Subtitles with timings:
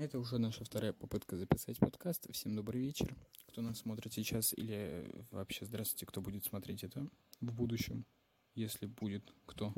[0.00, 2.26] Это уже наша вторая попытка записать подкаст.
[2.32, 3.14] Всем добрый вечер,
[3.48, 7.06] кто нас смотрит сейчас или вообще здравствуйте, кто будет смотреть это
[7.42, 8.06] в будущем,
[8.54, 9.74] если будет кто.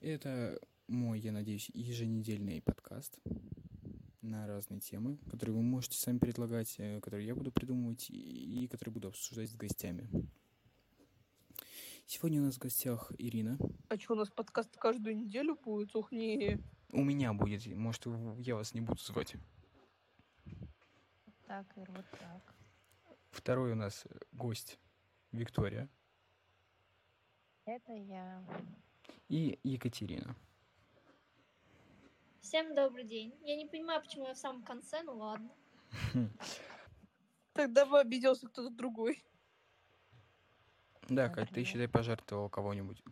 [0.00, 0.58] Это
[0.88, 3.20] мой, я надеюсь, еженедельный подкаст
[4.20, 8.94] на разные темы, которые вы можете сами предлагать, э, которые я буду придумывать и которые
[8.94, 10.10] буду обсуждать с гостями.
[12.04, 13.58] Сегодня у нас в гостях Ирина.
[13.90, 15.94] А что, у нас подкаст каждую неделю будет?
[15.94, 16.58] Ух, не.
[16.92, 18.06] У меня будет, может,
[18.38, 19.34] я вас не буду звать.
[21.46, 22.54] Так, Ир, вот так.
[23.30, 24.78] Второй у нас гость
[25.32, 25.88] Виктория.
[27.66, 28.42] Это я.
[29.28, 30.34] И Екатерина.
[32.40, 33.34] Всем добрый день.
[33.42, 35.50] Я не понимаю, почему я в самом конце, ну ладно.
[37.52, 39.22] Тогда бы обиделся кто-то другой.
[41.10, 43.02] Да, Кать, ты считай пожертвовал кого-нибудь,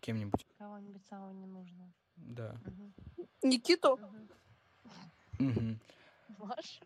[0.00, 0.46] кем-нибудь.
[0.58, 1.92] Кого-нибудь самого не нужно.
[2.16, 2.56] Да.
[2.64, 2.94] Мгм.
[3.42, 3.98] Никиту?
[5.38, 5.80] Мгм.
[6.38, 6.84] Маша.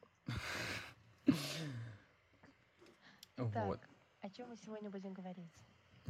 [3.36, 3.80] Вот.
[4.20, 5.52] О чем мы сегодня будем говорить?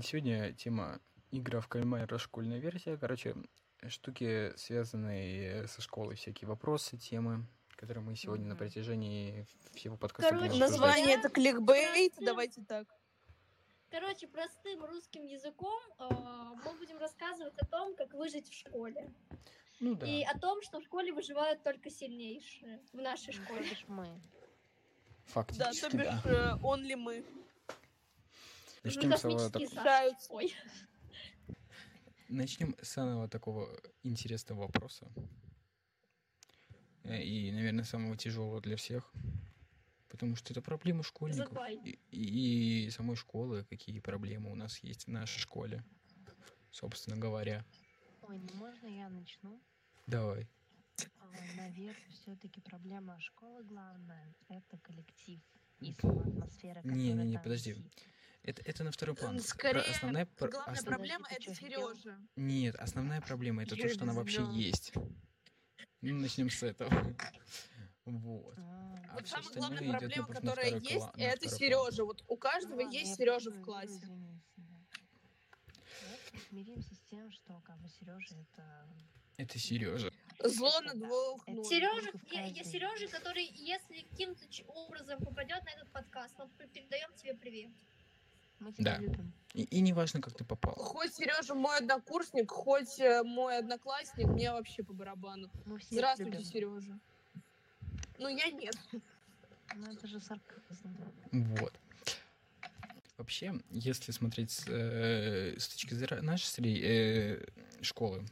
[0.02, 1.00] Сегодня тема
[1.32, 2.96] игра в кальмара школьная версия.
[2.96, 3.34] Короче,
[3.88, 10.50] штуки, связанные со школой, всякие вопросы, темы, которые мы сегодня на протяжении всего подкаста Короче,
[10.50, 10.88] будем обсуждать.
[10.88, 12.86] Название это кликбейт, давайте так.
[13.90, 16.04] Короче, простым русским языком э,
[16.64, 19.12] мы будем рассказывать о том, как выжить в школе.
[19.78, 20.06] Ну да.
[20.06, 23.68] И о том, что в школе выживают только сильнейшие в нашей то школе.
[23.70, 24.06] бишь мы.
[24.06, 24.20] Да,
[25.26, 26.56] Фактически, то бишь, да.
[26.60, 27.24] э, only мы.
[30.30, 30.54] Ой.
[32.28, 33.68] Начнем с самого такого
[34.02, 35.06] интересного вопроса.
[37.04, 39.12] Э, И, наверное, самого тяжелого для всех.
[40.16, 41.58] Потому что это проблема школьников.
[41.84, 41.98] И,
[42.86, 45.84] и самой школы, какие проблемы у нас есть в нашей школе,
[46.70, 47.66] собственно говоря.
[48.22, 49.60] Ой, ну можно я начну?
[50.06, 50.48] Давай.
[51.20, 55.42] А, Наверное, все-таки проблема школы главная— это коллектив
[55.80, 57.72] и сама атмосфера, которая Не-не-не, там подожди.
[57.72, 57.92] висит.
[58.42, 59.36] Это, это на второй план.
[59.36, 61.54] Про- Скорее, основная, Главная основ- проблема Подожди, это?
[61.60, 62.18] Сережа.
[62.36, 64.94] Нет, основная проблема это то, Я что она вообще есть.
[66.00, 66.88] Ну, начнем с этого.
[68.06, 68.54] Вот.
[68.58, 71.48] А, А Вот самая главная на проблема, которая есть, кла- на это.
[71.48, 72.04] Сережа.
[72.04, 74.00] Вот у каждого ну ладно, есть Сережа в классе.
[74.56, 74.58] да.
[76.48, 78.86] Смиримся с тем, что как бы Сережа это
[79.38, 80.12] Это Сережа.
[80.44, 81.66] Зло на двух ног.
[81.66, 82.62] Сережа, я, я.
[82.64, 87.72] Сережа, который, если каким-то образом попадет на этот подкаст, мы передаем тебе привет.
[88.60, 88.98] мы тебя Да.
[88.98, 89.32] любим.
[89.54, 90.74] И, и не важно, как ты попал.
[90.76, 95.50] Хоть Сережа мой однокурсник, хоть э, мой одноклассник, мне вообще по барабану.
[95.90, 96.44] Здравствуйте, любим.
[96.44, 97.00] Сережа.
[98.18, 98.76] Ну, я нет.
[99.74, 100.96] Ну это же сарказм.
[101.32, 101.78] Вот.
[103.16, 107.46] Вообще, если смотреть с, э, с точки зрения нашей сре- э,
[107.82, 108.24] школы,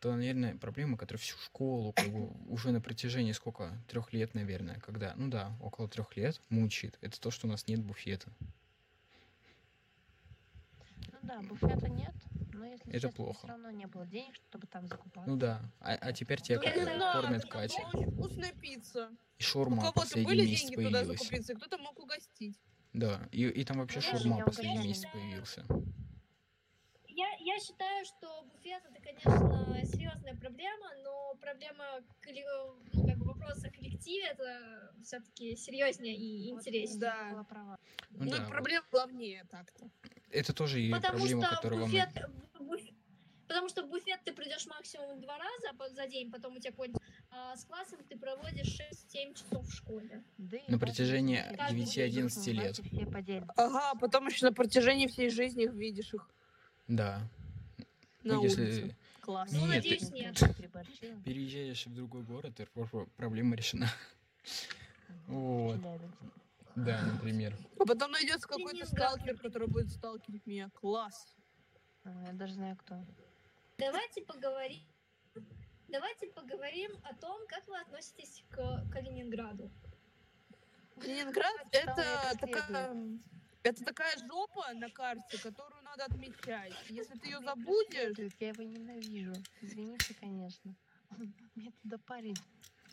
[0.00, 3.78] то, наверное, проблема, которая всю школу как бы, уже на протяжении сколько?
[3.88, 7.68] Трех лет, наверное, когда, ну да, около трех лет мучает, это то, что у нас
[7.68, 8.28] нет буфета.
[11.12, 12.14] Ну да, буфета нет,
[12.62, 13.38] но если Это честно, плохо.
[13.38, 15.28] все равно не было денег, чтобы там закупаться.
[15.30, 17.82] Ну да, а, а теперь тебя Я как знаю, кормят Катя.
[17.90, 19.10] вкусная пицца.
[19.38, 21.18] И У шаурма кого-то последний были месяц деньги туда появилась.
[21.20, 22.56] закупиться, и кто-то мог угостить.
[22.92, 25.64] Да, и, и там вообще Я шаурма последний месяц появился.
[27.44, 31.84] Я, считаю, что буфет это, конечно, серьезная проблема, но проблема,
[32.26, 37.00] ну, как бы вопрос о коллективе, это все-таки серьезнее и Вот интереснее.
[37.00, 37.24] Да.
[37.28, 37.78] Ты была права.
[38.10, 38.48] Ну Ну, да, и вот.
[38.48, 39.90] проблема главнее так-то.
[40.30, 41.90] Это тоже и Потому проблема, что которую вам...
[41.90, 42.08] буфет,
[42.54, 42.94] в буф-
[43.48, 46.94] потому что в буфет ты придешь максимум два раза за день, потом у тебя конь.
[47.30, 48.78] А с классом ты проводишь
[49.12, 50.22] 6-7 часов в школе.
[50.38, 51.36] Да и На протяжении
[51.70, 53.44] если все 9-11 дружно в лет.
[53.56, 56.28] Ага, а потом еще на протяжении всей жизни их видишь их
[56.88, 57.20] Да.
[58.22, 58.60] на ну, улице.
[58.60, 59.50] если Класс.
[59.52, 60.34] Ну, Нет, надеюсь, ты- нет.
[61.24, 63.88] Переезжаешь в другой город, и про- проблема решена.
[65.28, 65.78] Вот.
[66.74, 67.56] Да, например.
[67.78, 70.70] А потом найдется какой-то сталкер, который будет сталкерить меня.
[70.70, 71.36] Класс.
[72.04, 73.04] А, Я даже знаю, кто.
[73.78, 74.82] Давайте поговорим.
[75.88, 79.70] Давайте поговорим о том, как вы относитесь к Калининграду.
[80.96, 82.96] Это это такая...
[83.62, 86.72] Это такая жопа на карте, которую надо отмечать.
[86.88, 89.34] Если ты ее забудешь, Я его ненавижу.
[89.60, 90.74] Извините, конечно.
[91.54, 92.36] Мне туда парень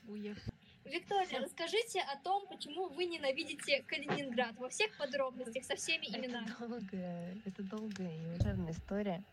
[0.07, 0.53] уехал.
[0.85, 6.47] Виктория, расскажите о том, почему вы ненавидите Калининград во всех подробностях, со всеми именами.
[6.49, 9.23] Это долгая, это долгая и ужасная история.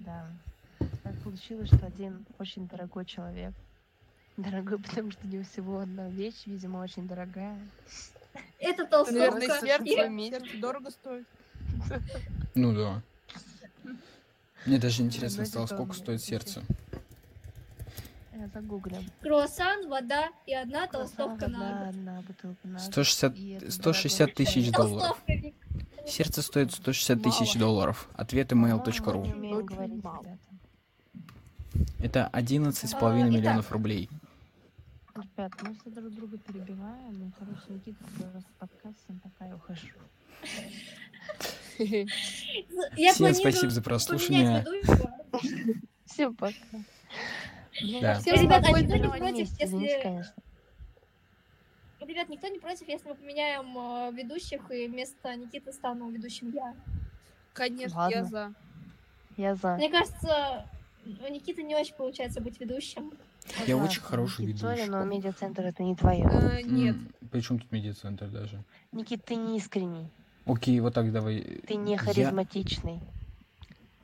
[0.00, 0.30] Да.
[1.02, 3.52] Так получилось, что один очень дорогой человек,
[4.36, 7.58] дорогой, потому что у него всего одна вещь, видимо, очень дорогая.
[8.58, 9.66] Это это, наверное, толстовка.
[9.66, 11.26] сердце, сердце дорого стоит.
[12.54, 13.02] Ну да.
[14.66, 16.62] Мне даже интересно стало, сколько стоит сердце.
[18.32, 18.96] Я загуглю.
[19.20, 21.88] Круассан, вода и одна толстовка на год.
[21.88, 22.82] одна бутылка на год.
[22.82, 25.24] 160, И это 160 дорогой тысяч долларов.
[26.06, 28.08] Сердце стоит 160 тысяч долларов.
[28.14, 29.18] Ответ Ага, email.ru.
[29.20, 30.22] мы не умеем Очень говорить, мало.
[30.22, 30.38] ребята.
[32.00, 34.08] Это 11,5 А, миллионов рублей.
[35.14, 37.12] Ребят, мы все друг друга перебиваем.
[37.18, 38.04] Ну, короче, Никита
[38.58, 39.86] подкаст, всем пока, я ухожу.
[41.78, 44.64] Я Всем планирую спасибо за прослушивание.
[46.06, 46.54] Всем пока.
[46.72, 48.20] Ну, Да.
[48.20, 50.00] Всем Ребят, а никто не против, если...
[50.02, 50.34] конечно.
[52.00, 56.74] Ребят, никто не против, если мы поменяем э, ведущих, и вместо Никиты стану ведущим я.
[57.52, 58.24] Конечно, я Ладно.
[58.24, 58.54] за.
[59.36, 59.76] Я за.
[59.76, 60.66] Мне кажется,
[61.06, 63.12] у Никиты не очень получается быть ведущим.
[63.66, 65.16] Я Ага, очень хороший Никит, сори, но ведущий.
[65.18, 66.24] медиацентр это не твое.
[66.24, 66.96] Э, Нет.
[67.30, 68.62] Причем тут медиацентр даже?
[68.92, 70.08] Никит, ты не искренний,
[70.46, 71.60] Окей, вот так давай.
[71.66, 73.00] ты не Я- харизматичный.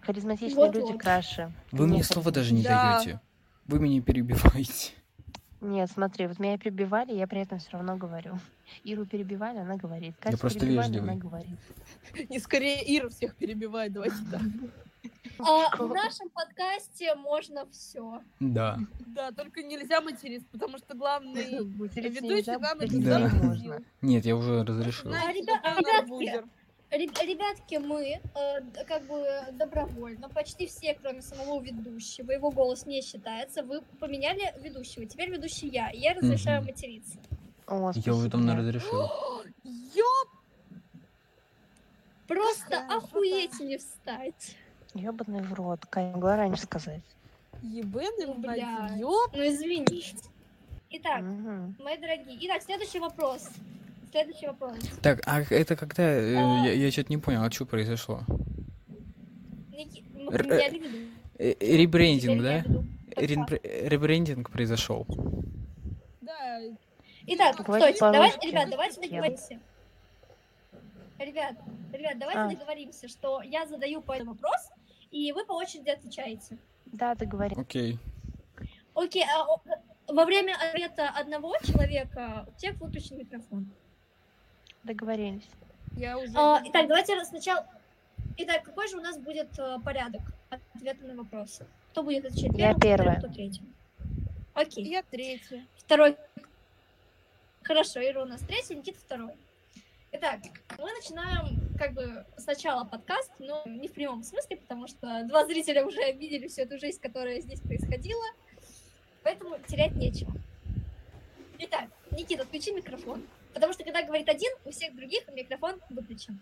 [0.01, 0.89] Харизматичные Вот-вот.
[0.91, 1.53] люди краше.
[1.71, 2.95] Ты Вы не мне слова даже не Да.
[2.99, 3.21] даете.
[3.67, 4.93] Вы меня перебиваете.
[5.61, 8.39] Нет, смотри, вот меня перебивали, я при этом все равно говорю.
[8.85, 10.15] Иру перебивали, она говорит.
[10.21, 11.11] Катю просто перебивали, вежливый.
[11.11, 11.59] она говорит.
[12.31, 14.41] Не скорее Ира всех перебивает, давайте так.
[15.41, 18.21] А в нашем подкасте можно все.
[18.41, 18.79] Да.
[19.07, 23.29] Да, только нельзя материться, потому что главный ведущий, главный материться Да.
[23.47, 23.83] можно.
[24.03, 25.13] Нет, я уже разрешил.
[25.13, 26.45] А, ребят- ребятки,
[26.91, 29.23] Ребятки, мы э, как бы
[29.53, 33.63] добровольно, почти все, кроме самого ведущего, его голос не считается.
[33.63, 36.71] Вы поменяли ведущего, теперь ведущий я, и я разрешаю Мгм.
[36.71, 37.19] материться.
[37.67, 38.55] О, Я уже там спасибо.
[38.63, 39.03] разрешил.
[39.65, 40.29] Ёп!
[42.27, 44.57] Просто охуеть не встать.
[44.95, 47.03] Ёбаный в рот, Катя могла раньше сказать.
[47.63, 48.67] Ебаный Ну, в бля.
[48.67, 49.31] мать, ёп!
[49.35, 50.17] Ну извините.
[50.91, 51.77] Итак, Мгм.
[51.83, 52.39] мои дорогие.
[52.43, 53.49] Итак, следующий вопрос.
[54.11, 54.79] Следующий вопрос.
[55.03, 56.03] Так, а это когда...
[56.05, 56.67] э, А.
[56.67, 58.21] Я, я что-то не понял, а что произошло?
[59.71, 61.09] Ники- ведущего.
[61.39, 62.65] Э, э, Ребрендинг, да?
[63.17, 65.07] Ребрендинг произошел.
[66.23, 66.61] Да,
[67.27, 69.61] Итак, Давайте стойте, давайте, ребят, давайте договоримся.
[71.19, 71.55] Ребят,
[71.93, 72.49] ребят, давайте А.
[72.49, 74.71] договоримся, что я задаю по этому вопрос,
[75.11, 76.59] и вы по очереди отвечаете.
[76.87, 77.59] Да, ты говоришь.
[77.59, 77.99] Окей.
[78.95, 79.47] Окей, а
[80.13, 83.71] во время ответа одного человека у всех выключен микрофон.
[84.85, 85.49] Договорились.
[85.97, 86.33] я уже...
[86.35, 87.67] А, итак, давайте сначала...
[88.39, 91.67] Итак, какой же у нас будет э, порядок ответа на вопросы?
[91.91, 93.19] Кто будет отвечать Я первым, первая.
[93.19, 93.75] кто третьим?
[94.55, 94.85] Окей.
[94.87, 95.67] Я третья.
[95.77, 96.17] Второй.
[97.63, 99.33] Хорошо, Ира у нас третий, Никита второй.
[100.13, 100.41] Итак,
[100.79, 105.87] мы начинаем как бы сначала подкаст, но не в прямом смысле, потому что два зрителя
[105.87, 108.25] уже видели всю эту жизнь, которая здесь происходила,
[109.23, 110.33] поэтому терять нечего.
[111.59, 113.27] Итак, Никита, отключи микрофон.
[113.55, 116.41] Потому что когда говорит один, у всех других микрофон выключен.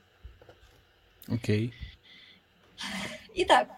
[1.29, 1.73] Окей.
[3.35, 3.69] Итак,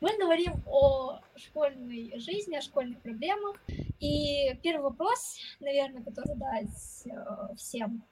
[0.00, 3.56] мы говорим о школьной жизни, о школьных проблемах.
[3.98, 8.02] И первый вопрос, наверное, который задать э, всем,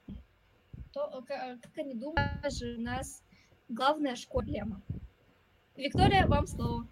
[0.93, 3.23] то, э, ка- как они думают, же у нас
[3.69, 4.67] главная школьная
[5.77, 6.87] Виктория, вам слово.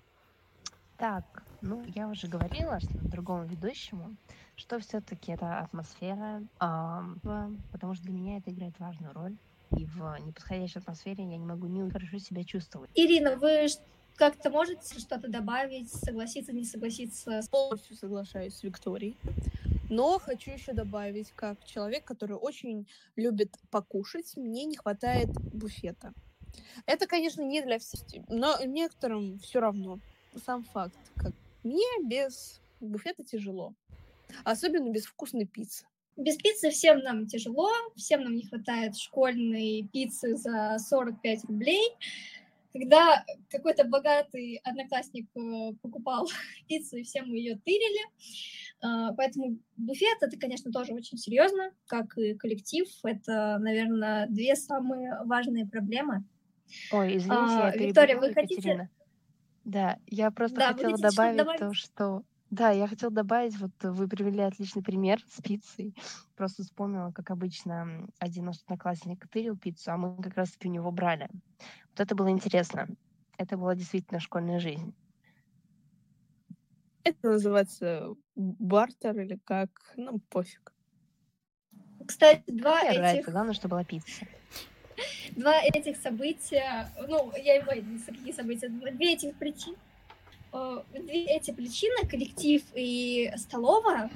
[0.97, 4.17] Так, ну, я уже говорила что другому ведущему,
[4.57, 9.37] что все-таки это атмосфера, в- потому что для меня это играет важную роль.
[9.77, 12.89] И в неподходящей атмосфере я не могу не хорошо себя чувствовать.
[12.95, 13.67] Ирина, вы
[14.15, 17.43] как-то можете что-то добавить, согласиться, не согласиться?
[17.43, 19.19] с- Полностью соглашаюсь с Викторией.
[19.89, 26.13] Но хочу еще добавить, как человек, который очень любит покушать, мне не хватает буфета.
[26.87, 30.01] Это, конечно, не для всех, но некоторым все равно.
[30.45, 33.75] Сам факт, как мне без буфета тяжело.
[34.45, 35.87] Особенно без вкусной пиццы.
[36.17, 41.91] Без пиццы всем нам тяжело, всем нам не хватает школьной пиццы за 45 рублей.
[42.79, 46.29] Когда какой-то богатый одноклассник э, покупал
[46.69, 48.05] пиццу, и все мы ее тырили.
[48.83, 52.87] А, Поэтому буфет это, конечно, тоже очень серьезно, как и коллектив.
[53.03, 56.25] Это, наверное, две самые важные проблемы.
[56.93, 58.91] Ой, извините, А, я Виктория, вы хотите- Екатерина.
[59.65, 61.61] Да, я просто Да, хотела добавить добавить?
[61.61, 62.23] то, что...
[62.51, 65.97] Да, я хотела добавить, вот вы привели отличный пример с пиццей.
[66.37, 70.93] Просто вспомнила, как обычно один наш одноклассник тырил пиццу, а мы как раз-таки у него
[70.93, 71.29] брали.
[71.97, 72.89] Вот это было интересно.
[73.39, 74.95] Это была действительно школьная жизнь.
[77.05, 80.75] Это называется бартер или как, ну, пофиг.
[82.07, 84.27] Кстати, два Мне нравится, этих главное, что была пицца.
[85.37, 89.77] два этих события, ну, я ой, не какие события, две этих причины,
[90.53, 94.11] э, две эти причины, коллектив и столовая,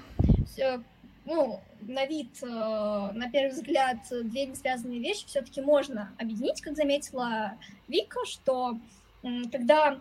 [1.30, 6.76] ну, на вид, э, на первый взгляд, две не связанные вещи все-таки можно объединить, как
[6.76, 7.56] заметила
[7.86, 8.76] Вика, что
[9.22, 10.00] м, когда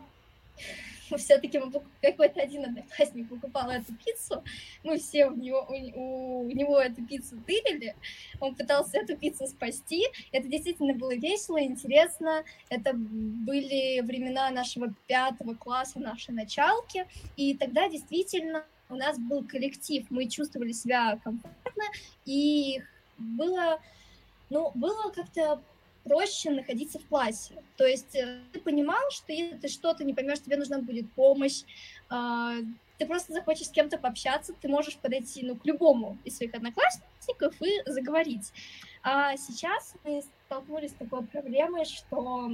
[1.17, 1.61] все-таки
[2.01, 4.43] какой-то один одноклассник покупал эту пиццу,
[4.83, 7.95] мы все у него, у, у него эту пиццу тырили,
[8.39, 15.53] он пытался эту пиццу спасти, это действительно было весело, интересно, это были времена нашего пятого
[15.53, 17.05] класса, нашей началки,
[17.37, 21.83] и тогда действительно у нас был коллектив, мы чувствовали себя комфортно,
[22.25, 22.81] и
[23.17, 23.79] было,
[24.49, 25.61] ну, было как-то
[26.03, 27.53] проще находиться в классе.
[27.77, 31.63] То есть э, ты понимал, что если ты что-то не поймешь, тебе нужна будет помощь,
[32.09, 32.55] а,
[32.97, 37.61] ты просто захочешь с кем-то пообщаться, ты можешь подойти ну, к любому из своих одноклассников
[37.61, 38.51] и заговорить.
[39.03, 42.51] А сейчас мы столкнулись с такой проблемой, что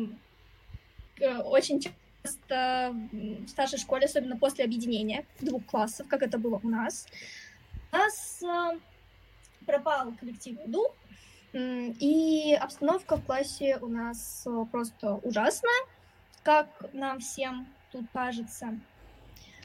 [1.46, 7.08] очень часто в старшей школе, особенно после объединения двух классов, как это было у нас,
[7.92, 8.80] у нас э,
[9.66, 10.94] пропал коллективный дух,
[11.54, 15.86] и обстановка в классе у нас э, просто ужасная,
[16.44, 18.78] как нам всем тут кажется.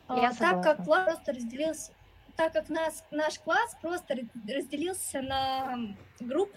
[0.08, 1.92] Я а, так как класс просто разделился,
[2.36, 4.16] так как нас, наш класс просто
[4.48, 6.56] разделился на группы,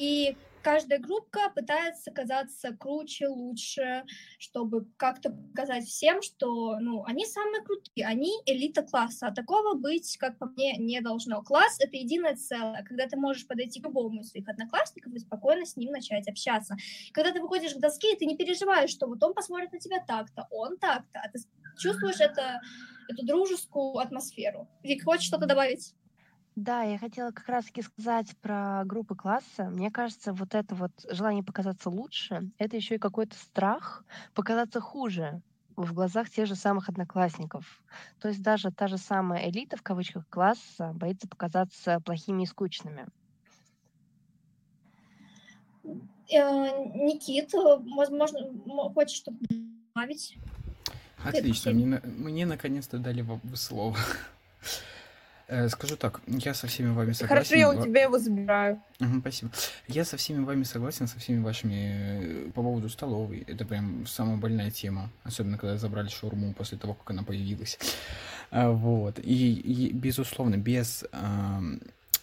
[0.00, 4.04] и каждая группа пытается казаться круче, лучше,
[4.38, 9.26] чтобы как-то показать всем, что ну, они самые крутые, они элита класса.
[9.26, 11.42] А такого быть, как по мне, не должно.
[11.42, 15.66] Класс— это единое целое, когда ты можешь подойти к любому из своих одноклассников и спокойно
[15.66, 16.76] с ним начать общаться.
[17.12, 20.46] Когда ты выходишь к доске, ты не переживаешь, что вот он посмотрит на тебя так-то,
[20.50, 21.40] он так-то, а ты
[21.78, 22.62] чувствуешь это,
[23.10, 24.66] эту дружескую атмосферу.
[24.82, 25.94] Вик, хочешь что-то добавить?
[26.60, 29.70] Да, я хотела как раз-таки сказать про группы класса.
[29.70, 35.40] Мне кажется, вот это вот желание показаться лучше, это еще и какой-то страх показаться хуже
[35.76, 37.82] в глазах тех же самых одноклассников.
[38.20, 43.06] То есть даже та же самая элита, в кавычках, класса боится показаться плохими и скучными.
[45.82, 45.88] Э,
[46.94, 48.38] Никита, возможно,
[48.92, 49.38] хочешь что-то
[49.94, 50.36] добавить?
[51.24, 53.24] Отлично, мне, мне наконец-то дали
[53.54, 53.96] слово.
[55.50, 57.26] Э, скажу так, я со всеми вами согласен.
[57.26, 58.80] Хорошо, я у тебя его забираю.
[59.00, 59.50] Угу, спасибо.
[59.88, 63.44] Я со всеми вами согласен, со всеми вашими э, по поводу столовой.
[63.48, 65.10] Это прям самая больная тема.
[65.24, 67.80] Особенно, когда забрали шаурму после того, как она появилась.
[68.52, 69.18] А, вот.
[69.18, 71.60] И, и безусловно, без э,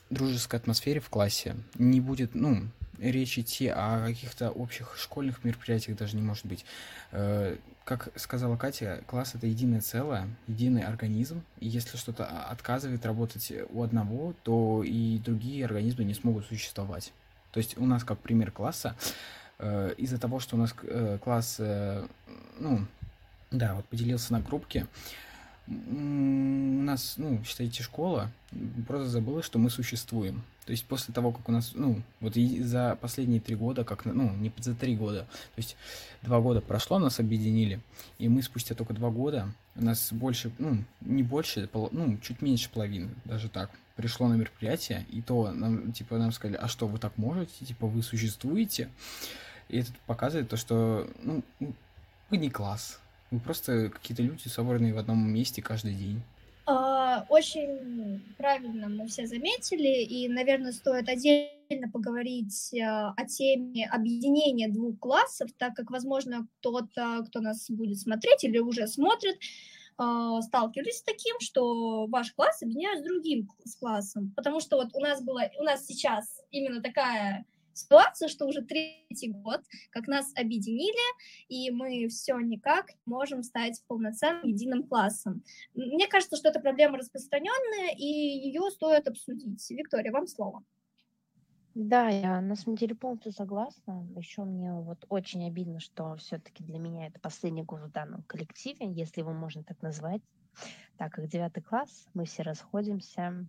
[0.09, 2.63] дружеской атмосферы в классе не будет, ну,
[2.99, 6.65] речь идти о каких-то общих школьных мероприятиях даже не может быть.
[7.11, 11.43] Э, как сказала Катя, класс это единое целое, единый организм.
[11.59, 17.13] И если что-то отказывает работать у одного, то и другие организмы не смогут существовать.
[17.51, 18.95] То есть у нас как пример класса,
[19.59, 21.59] э, из-за того, что у нас э, класс,
[22.59, 22.85] ну,
[23.51, 24.85] да, вот поделился на группки,
[25.67, 25.73] у
[26.81, 28.31] нас, ну, считайте, школа
[28.87, 30.43] просто забыла, что мы существуем.
[30.67, 34.29] То есть после того, как у нас, ну, вот за последние три года, как, ну,
[34.35, 35.77] не за три года, то есть
[36.21, 37.79] два года прошло, нас объединили,
[38.19, 42.69] и мы спустя только два года, у нас больше, ну, не больше, ну, чуть меньше
[42.69, 46.99] половины, даже так, пришло на мероприятие, и то нам, типа, нам сказали, а что, вы
[46.99, 48.89] так можете, типа, вы существуете,
[49.69, 51.43] и это показывает то, что, ну,
[52.29, 52.99] вы не класс,
[53.31, 56.21] вы просто какие-то люди, собранные в одном месте каждый день.
[57.17, 64.69] А, очень правильно мы все заметили, и, наверное, стоит отдельно поговорить а, о теме объединения
[64.69, 69.37] двух классов, так как, возможно, кто-то, кто нас будет смотреть или уже смотрит,
[69.97, 74.89] а, сталкивались с таким, что ваш класс объединяют с другим с классом, потому что вот
[74.93, 77.45] у нас была, у нас сейчас именно такая
[77.77, 80.97] ситуация, что уже третий год, как нас объединили,
[81.47, 85.43] и мы все никак можем стать полноценным единым классом.
[85.73, 89.69] Мне кажется, что это проблема распространенная, и ее стоит обсудить.
[89.69, 90.63] Виктория, вам слово.
[91.79, 94.07] Да, я на самом деле полностью согласна.
[94.15, 98.91] Еще мне вот очень обидно, что все-таки для меня это последний год в данном коллективе,
[98.91, 100.23] если его можно так назвать,
[100.97, 103.45] так как девятый класс, мы все расходимся,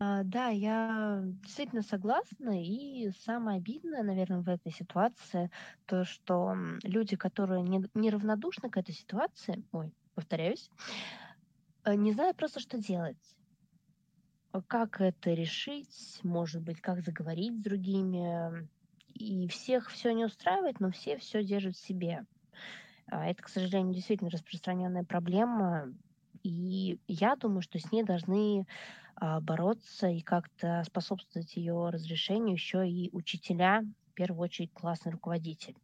[0.00, 2.62] да, я действительно согласна.
[2.62, 5.50] И самое обидное, наверное, в этой ситуации,
[5.84, 10.70] то, что люди, которые не, неравнодушны к этой ситуации, ой, повторяюсь,
[11.84, 13.18] э, не знают просто, что делать.
[14.52, 18.68] А как это решить, может быть, как заговорить с другими.
[19.14, 22.24] И всех все не устраивает, но все все держат в себе.
[23.06, 25.92] А это, к сожалению, действительно распространенная проблема.
[26.42, 28.64] И я думаю, что с ней должны а,
[29.20, 35.76] бороться и как-то способствовать ее разрешению еще и учителя, в первую очередь классный руководитель.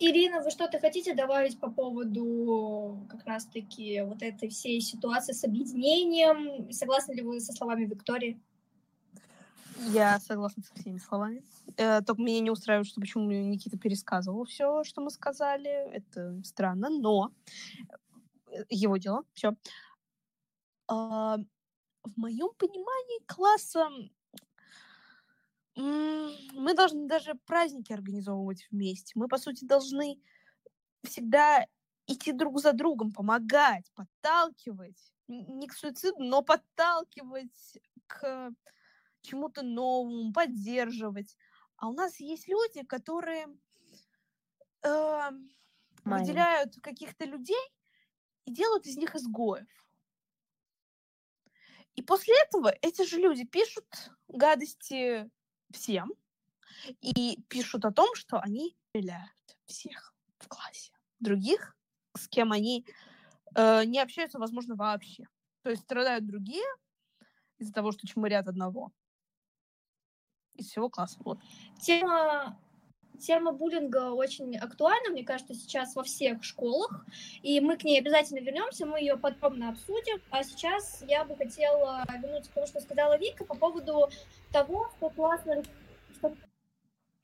[0.00, 6.70] Ирина, вы что-то хотите добавить по поводу как раз-таки вот этой всей ситуации с объединением?
[6.72, 8.40] Согласны ли вы со словами Виктории?
[9.92, 11.42] Я согласна со всеми словами.
[11.76, 15.90] Э, только меня не устраивает, что почему Никита пересказывал все, что мы сказали.
[15.92, 17.32] Это странно, но
[18.48, 19.22] э, его дело.
[19.32, 19.54] Все.
[20.86, 21.38] А,
[22.04, 23.88] в моем понимании класса
[25.76, 29.12] мы должны даже праздники организовывать вместе.
[29.16, 30.20] Мы, по сути, должны
[31.02, 31.66] всегда
[32.06, 35.12] идти друг за другом, помогать, подталкивать.
[35.26, 38.52] Не к суициду, но подталкивать к
[39.22, 41.36] чему-то новому, поддерживать.
[41.76, 43.46] А у нас есть люди, которые
[44.82, 45.30] э,
[46.04, 47.56] выделяют каких-то людей
[48.44, 49.83] и делают из них изгоев.
[51.94, 53.86] И после этого эти же люди пишут
[54.28, 55.30] гадости
[55.70, 56.12] всем
[57.00, 59.30] и пишут о том, что они стреляют
[59.66, 60.92] всех в классе.
[61.20, 61.76] Других,
[62.16, 62.86] с кем они
[63.54, 65.28] э, не общаются, возможно, вообще.
[65.62, 66.66] То есть страдают другие
[67.58, 68.92] из-за того, что чморят одного
[70.54, 71.18] из всего класса.
[71.24, 71.38] Вот.
[71.80, 72.58] Тема
[73.18, 77.06] тема буллинга очень актуальна, мне кажется, сейчас во всех школах,
[77.42, 80.20] и мы к ней обязательно вернемся, мы ее подробно обсудим.
[80.30, 84.08] А сейчас я бы хотела вернуться к тому, что сказала Вика по поводу
[84.52, 85.62] того, что классно
[86.14, 86.36] что,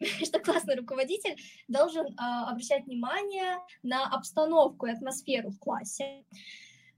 [0.25, 1.37] что классный руководитель
[1.69, 6.25] должен э, обращать внимание на обстановку и атмосферу в классе.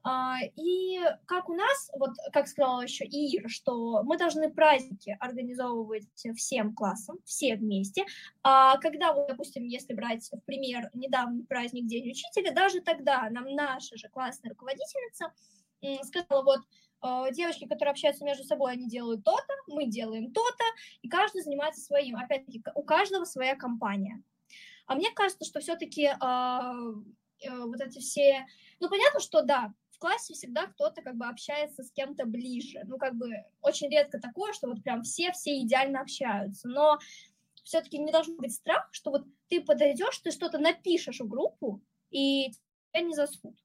[0.05, 6.09] А, и как у нас, вот как сказала еще Ира, что мы должны праздники организовывать
[6.37, 8.05] всем классам, все вместе.
[8.43, 13.55] А когда, вот, допустим, если брать в пример недавний праздник День учителя, даже тогда нам
[13.55, 15.33] наша же классная руководительница
[16.05, 16.61] сказала, вот,
[17.01, 20.65] а, девочки, которые общаются между собой, они делают то-то, мы делаем то-то,
[21.03, 22.17] и каждый занимается своим.
[22.17, 24.23] Опять-таки, у каждого своя компания.
[24.87, 28.47] А мне кажется, что все-таки э, э, вот эти все...
[28.81, 32.81] Ну, понятно, что да, классе всегда кто-то как бы общается с кем-то ближе.
[32.87, 33.31] Ну, как бы
[33.61, 36.69] очень редко такое, что вот прям все-все идеально общаются.
[36.69, 36.99] Но
[37.63, 41.81] все-таки не должен быть страх, что вот ты подойдешь, ты что-то напишешь в группу,
[42.11, 42.51] и
[42.93, 43.57] тебя не засудят.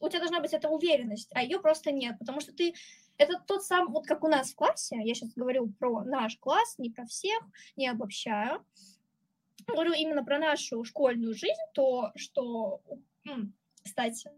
[0.00, 2.72] У тебя должна быть эта уверенность, а ее просто нет, потому что ты...
[3.18, 6.76] Это тот сам, вот как у нас в классе, я сейчас говорю про наш класс,
[6.78, 7.42] не про всех,
[7.74, 8.64] не обобщаю,
[9.66, 12.82] говорю именно про нашу школьную жизнь, то, что,
[13.82, 14.30] кстати,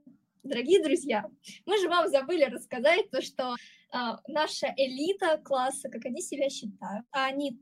[0.49, 1.25] дорогие друзья,
[1.67, 3.55] мы же вам забыли рассказать то, что
[3.93, 7.61] а, наша элита класса, как они себя считают, а они,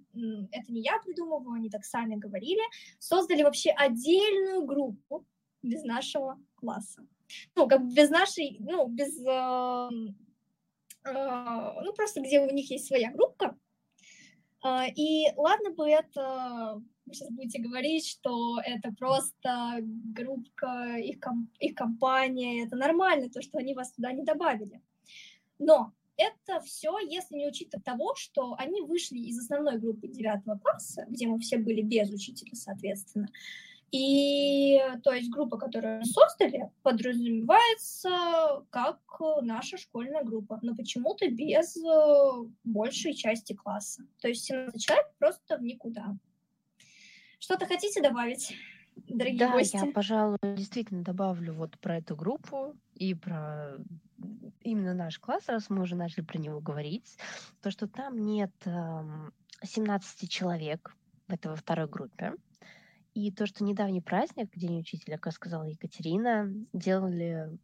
[0.52, 2.62] это не я придумываю, они так сами говорили,
[2.98, 5.26] создали вообще отдельную группу
[5.62, 7.06] без нашего класса.
[7.54, 9.88] Ну, как без нашей, ну, без, э,
[11.04, 13.58] э, ну, просто где у них есть своя группа,
[14.62, 21.50] а, и ладно бы это, вы сейчас будете говорить, что это просто группа, их, ком-
[21.60, 24.82] их компания, это нормально, то, что они вас туда не добавили.
[25.58, 31.06] Но это все, если не учитывать того, что они вышли из основной группы девятого класса,
[31.08, 33.28] где мы все были без учителя, соответственно,
[33.92, 39.00] и то есть группа, которую мы создали, подразумевается как
[39.42, 41.76] наша школьная группа, но почему-то без
[42.64, 44.02] большей части класса.
[44.20, 46.16] То есть 17 человек просто в никуда.
[47.38, 48.56] Что-то хотите добавить?
[49.08, 49.76] Дорогие да, гости.
[49.76, 53.76] я, пожалуй, действительно добавлю вот про эту группу и про
[54.62, 57.18] именно наш класс, раз мы уже начали про него говорить,
[57.60, 59.30] то, что там нет э,
[59.62, 60.96] 17 человек
[61.28, 62.32] в этой во второй группе.
[63.14, 67.58] И то, что недавний праздник, День учителя, как сказала Екатерина, делали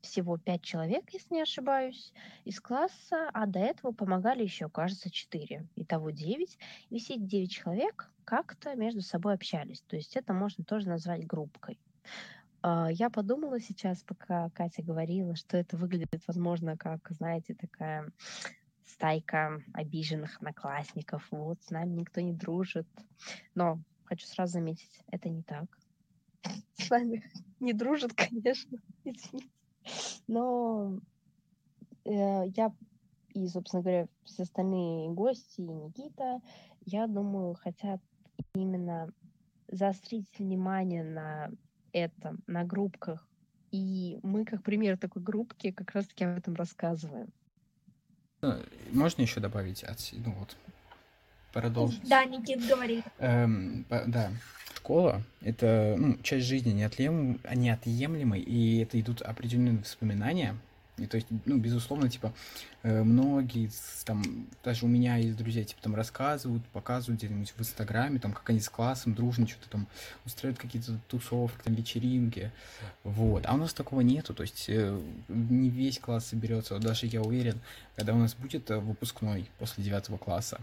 [0.00, 2.12] всего пять человек, если не ошибаюсь,
[2.44, 5.66] из класса, а до этого помогали еще, кажется, четыре.
[5.76, 6.58] Итого девять.
[6.90, 9.82] И все девять человек как-то между собой общались.
[9.82, 11.78] То есть это можно тоже назвать группкой.
[12.62, 18.10] А, я подумала сейчас, пока Катя говорила, что это выглядит, возможно, как, знаете, такая
[18.84, 21.26] стайка обиженных одноклассников.
[21.30, 22.86] Вот, с нами никто не дружит.
[23.54, 25.66] Но Хочу сразу заметить, это не так.
[26.74, 27.24] С нами
[27.60, 29.50] не дружат, конечно, извините.
[30.26, 30.98] Но
[32.04, 32.72] э, я
[33.36, 36.40] и, собственно говоря, все остальные гости и Никита,
[36.86, 38.00] я думаю, хотят
[38.54, 39.12] именно
[39.68, 41.50] заострить внимание на
[41.92, 43.28] этом, на группках.
[43.72, 47.28] И мы, как пример такой группки, как раз-таки об этом рассказываем.
[48.40, 48.54] Ну,
[48.92, 50.56] можно еще добавить, ну вот,
[51.52, 52.08] продолжить.
[52.08, 53.02] Да, Никит, говори.
[53.18, 54.30] Эм, да.
[54.86, 57.40] Школа— это ну, часть жизни неотъем...
[57.52, 60.54] неотъемлемой, и это идут определенные воспоминания,
[60.96, 62.32] И то есть, ну, безусловно, типа,
[62.84, 63.68] э, многие,
[64.04, 68.48] там, даже у меня есть друзья, типа, там, рассказывают, показывают где-нибудь в Инстаграме, там, как
[68.48, 69.88] они с классом дружно что-то там
[70.24, 72.52] устраивают какие-то тусовки, там, вечеринки,
[73.02, 73.44] вот.
[73.44, 77.58] А у нас такого нету, то есть, э, не весь класс соберется, даже я уверен,
[77.96, 80.60] когда у нас будет э, выпускной после девятого класса,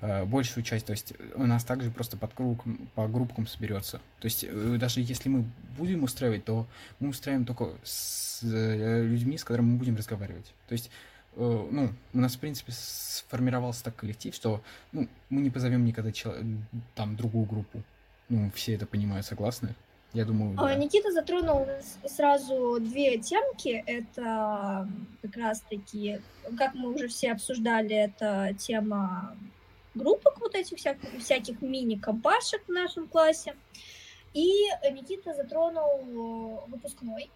[0.00, 4.00] большую часть, то есть у нас также просто под круг, по группкам соберется.
[4.20, 4.46] То есть
[4.78, 5.44] даже если мы
[5.78, 6.66] будем устраивать, то
[7.00, 10.52] мы устраиваем только с э, людьми, с которыми мы будем разговаривать.
[10.68, 10.90] То есть,
[11.36, 16.12] э, ну, у нас, в принципе, сформировался так коллектив, что, ну, мы не позовем никогда
[16.12, 16.34] чел...
[16.94, 17.82] там другую группу.
[18.28, 19.74] Ну, все это понимают, согласны?
[20.12, 20.74] Я думаю, а, да.
[20.74, 21.66] Никита затронул
[22.06, 23.82] сразу две темки.
[23.86, 24.88] Это
[25.22, 26.20] как раз-таки,
[26.56, 29.36] как мы уже все обсуждали, это тема
[29.96, 33.54] группок вот этих всяких, всяких мини-компашек в нашем классе.
[34.34, 34.48] И
[34.92, 37.30] Никита затронул выпускной.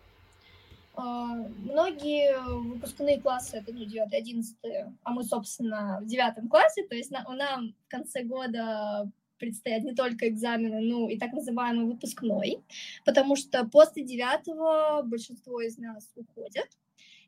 [0.94, 4.57] А, многие выпускные классы, это ну, 9 11
[5.03, 9.94] а мы, собственно, в девятом классе, то есть на, нам в конце года предстоят не
[9.94, 12.61] только экзамены, но и так называемый выпускной,
[13.07, 16.68] потому что после девятого большинство из нас уходят.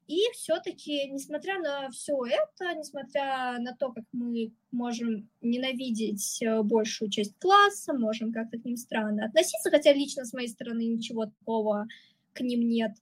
[0.09, 7.11] И все-таки, несмотря на все это, несмотря на то, как мы можем ненавидеть э, большую
[7.11, 11.87] часть класса, можем как-то к ним странно относиться, хотя лично с моей стороны ничего такого
[12.33, 12.93] к ним нет,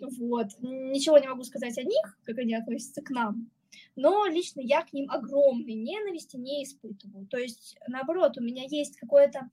[0.00, 0.48] вот.
[0.60, 3.50] Ничего не могу сказать о них, как они относятся к нам.
[3.96, 7.26] Но лично я к ним огромной ненависти не испытываю.
[7.26, 9.50] То есть, наоборот, у меня есть какое-то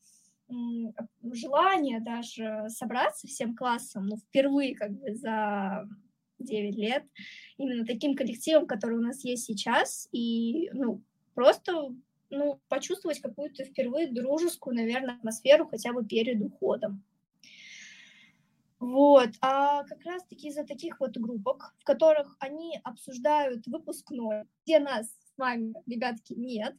[1.33, 5.89] желание даже собраться всем классом, ну, впервые как бы за
[6.39, 7.03] 9 лет,
[7.57, 11.01] именно таким коллективом, который у нас есть сейчас, и, ну,
[11.33, 11.95] просто,
[12.29, 17.03] ну, почувствовать какую-то впервые дружескую, наверное, атмосферу хотя бы перед уходом.
[18.79, 25.07] Вот, а как раз-таки из-за таких вот группок, в которых они обсуждают выпускной, где нас
[25.07, 26.75] с вами, ребятки, нет,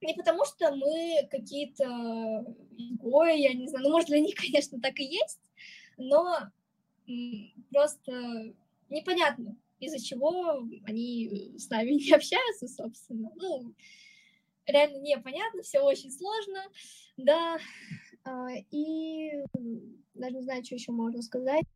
[0.00, 2.44] не потому что мы какие-то
[2.76, 5.40] изгои, я не знаю, ну, может, для них, конечно, так и есть,
[5.96, 6.38] но
[7.70, 8.54] просто
[8.88, 13.30] непонятно, из-за чего они с нами не общаются, собственно.
[13.36, 13.74] Ну,
[14.66, 16.62] реально непонятно, все очень сложно,
[17.16, 17.58] да,
[18.24, 19.30] а, и
[20.14, 21.66] даже не знаю, что еще можно сказать.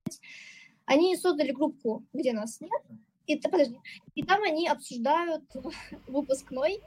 [0.85, 2.83] Они создали группу, где нас нет.
[3.27, 3.79] И, подожди,
[4.15, 5.45] и там они обсуждают
[6.07, 6.81] выпускной.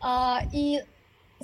[0.00, 0.80] А, и,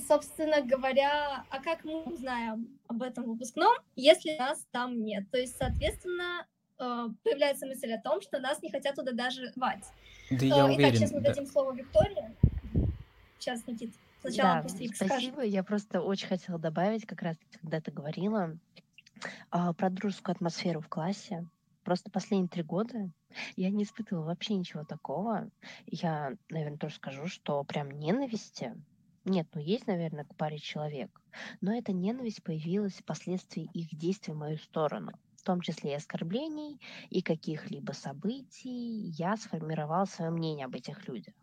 [0.06, 5.30] собственно говоря, а как мы узнаем об этом выпускном, если нас там нет?
[5.30, 6.46] То есть, соответственно,
[6.78, 9.84] а, появляется мысль о том, что нас не хотят туда даже звать.
[10.30, 10.96] Да я Итак, уверен.
[10.96, 11.28] сейчас мы да.
[11.28, 12.36] дадим слово Виктории.
[13.38, 13.92] Сейчас, Никит.
[14.20, 15.42] Сначала Да, пусть спасибо.
[15.42, 18.56] Я просто очень хотела добавить, как раз когда ты говорила
[19.50, 21.46] а, про дружескую атмосферу в классе.
[21.84, 23.10] Просто последние три года
[23.56, 25.50] я не испытывала вообще ничего такого.
[25.86, 28.74] Я, наверное, тоже скажу, что прям ненависти
[29.24, 31.20] нет, ну есть, наверное, к паре человек.
[31.60, 35.12] Но эта ненависть появилась впоследствии их действий в мою сторону.
[35.36, 39.10] В том числе и оскорблений, и каких-либо событий.
[39.16, 41.34] Я сформировала свое мнение об этих людях.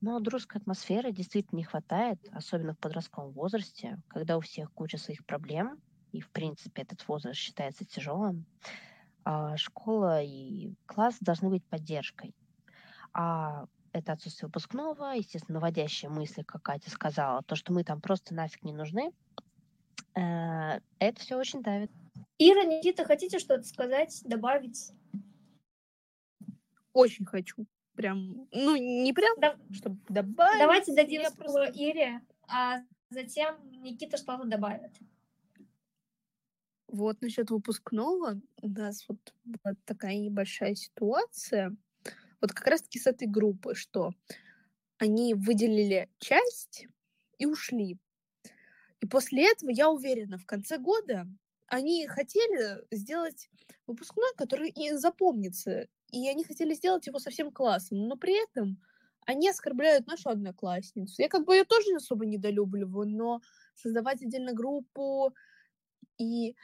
[0.00, 5.24] Но дружеской атмосферы действительно не хватает, особенно в подростковом возрасте, когда у всех куча своих
[5.26, 5.80] проблем,
[6.12, 8.46] и, в принципе, этот возраст считается тяжелым.
[9.24, 12.34] А школа и класс должны быть поддержкой.
[13.12, 13.66] А
[13.98, 18.62] это отсутствие выпускного, естественно, наводящие мысли, как Катя сказала, то, что мы там просто нафиг
[18.62, 19.12] не нужны,
[20.14, 21.90] э, это все очень давит.
[22.38, 24.92] Ира, Никита, хотите что-то сказать, добавить?
[26.92, 30.60] Очень хочу прям, ну, не прям, Да- чтобы добавить.
[30.60, 32.80] Давайте дадим слово просто- Ире, а
[33.10, 34.92] затем Никита что-то добавит.
[36.88, 41.74] Вот насчет выпускного у нас вот была такая небольшая ситуация.
[42.40, 44.12] Вот как раз-таки с этой группы, что
[44.98, 46.86] они выделили часть
[47.38, 47.98] и ушли.
[49.00, 51.26] И после этого, я уверена, в конце года
[51.66, 53.50] они хотели сделать
[53.86, 55.86] выпускной, который и запомнится.
[56.10, 58.06] И они хотели сделать его совсем классным.
[58.08, 58.80] Но при этом
[59.26, 61.20] они оскорбляют нашу одноклассницу.
[61.20, 63.40] Я как бы ее тоже особо недолюбливаю, но
[63.74, 65.34] создавать отдельно группу
[66.18, 66.54] и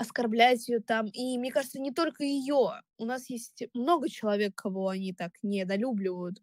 [0.00, 1.06] оскорблять ее там.
[1.06, 2.80] И мне кажется, не только ее.
[2.98, 6.42] У нас есть много человек, кого они так недолюбливают.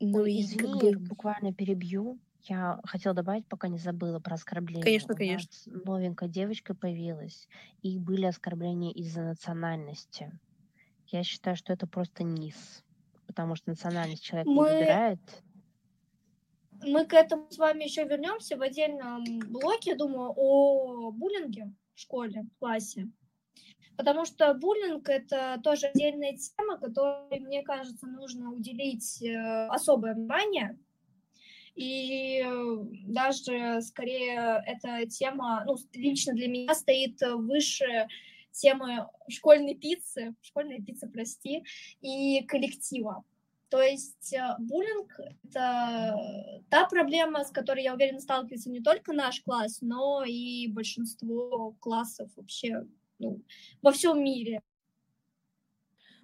[0.00, 1.08] Ну Ой, извини, как бы...
[1.08, 2.18] буквально перебью.
[2.42, 4.82] Я хотела добавить, пока не забыла про оскорбления.
[4.82, 5.50] Конечно, У конечно.
[5.84, 7.48] новенькая девочка появилась,
[7.82, 10.38] и были оскорбления из-за национальности.
[11.08, 12.84] Я считаю, что это просто низ,
[13.26, 15.20] потому что национальность человек не Мы- выбирает.
[16.88, 22.42] Мы к этому с вами еще вернемся в отдельном блоке, думаю, о буллинге в школе,
[22.42, 23.08] в классе.
[23.96, 30.78] потому что буллинг— это тоже отдельная тема, которой, мне кажется, нужно уделить э, особое внимание,
[31.74, 32.44] и
[33.06, 38.08] даже скорее эта тема, ну, лично для меня стоит выше
[38.50, 41.62] темы школьной пиццы, школьной пиццы, прости,
[42.00, 43.24] и коллектива.
[43.68, 49.42] То есть э, буллинг— это та проблема, с которой, я уверена, сталкивается не только наш
[49.42, 52.86] класс, но и большинство классов вообще
[53.18, 53.42] ну,
[53.82, 54.62] во всем мире.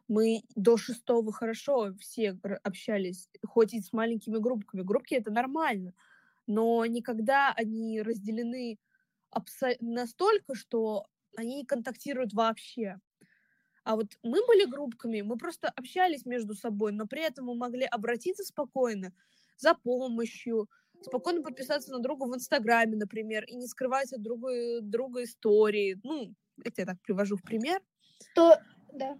[0.08, 4.82] Мы до шестого хорошо все общались, хоть и с маленькими группками.
[4.82, 5.94] Группки— это нормально,
[6.46, 8.78] но никогда они разделены
[9.80, 13.00] настолько, что они не контактируют вообще.
[13.84, 17.84] А вот мы были группками, мы просто общались между собой, но при этом мы могли
[17.84, 19.12] обратиться спокойно
[19.58, 20.68] за помощью,
[21.02, 26.00] спокойно подписаться на друга в Инстаграме, например, и не скрывать от друга, друга истории.
[26.02, 27.82] Ну, это я так привожу в пример.
[28.34, 28.58] То,
[28.92, 29.18] да.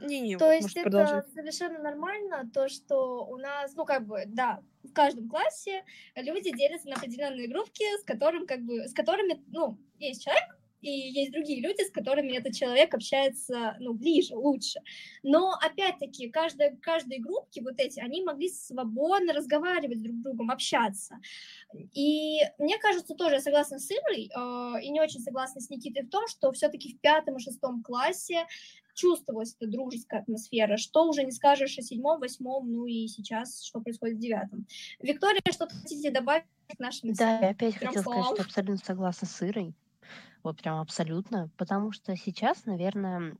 [0.00, 1.30] Не-не, то есть это продолжить.
[1.34, 5.84] совершенно нормально, то, что у нас, ну, как бы, да, в каждом классе
[6.16, 10.90] люди делятся на определенные группки, с которым, как бы, с которыми, ну, есть человек, и
[10.90, 14.80] есть другие люди, с которыми этот человек общается, ну, ближе, лучше.
[15.22, 21.16] Но, опять-таки, каждая, каждой группки вот эти, они могли свободно разговаривать друг с другом, общаться.
[21.92, 26.04] И мне кажется, тоже я согласна с Ирой, э, и не очень согласна с Никитой
[26.04, 28.46] в том, что все-таки в пятом и шестом классе
[28.94, 33.80] чувствовалась эта дружеская атмосфера, что уже не скажешь о седьмом, восьмом, ну и сейчас, что
[33.80, 34.66] происходит в девятом.
[35.00, 39.42] Виктория, что-то хотите добавить к нашим Да, я опять хотела сказать, что абсолютно согласна с
[39.42, 39.74] Ирой.
[40.42, 41.50] Вот прям абсолютно.
[41.56, 43.36] Потому что сейчас, наверное,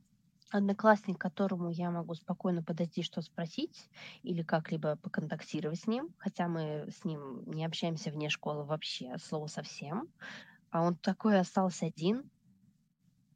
[0.51, 3.89] одноклассник, которому я могу спокойно подойти, что спросить,
[4.23, 9.47] или как-либо поконтактировать с ним, хотя мы с ним не общаемся вне школы вообще, слово
[9.47, 10.09] совсем,
[10.69, 12.29] а он такой остался один.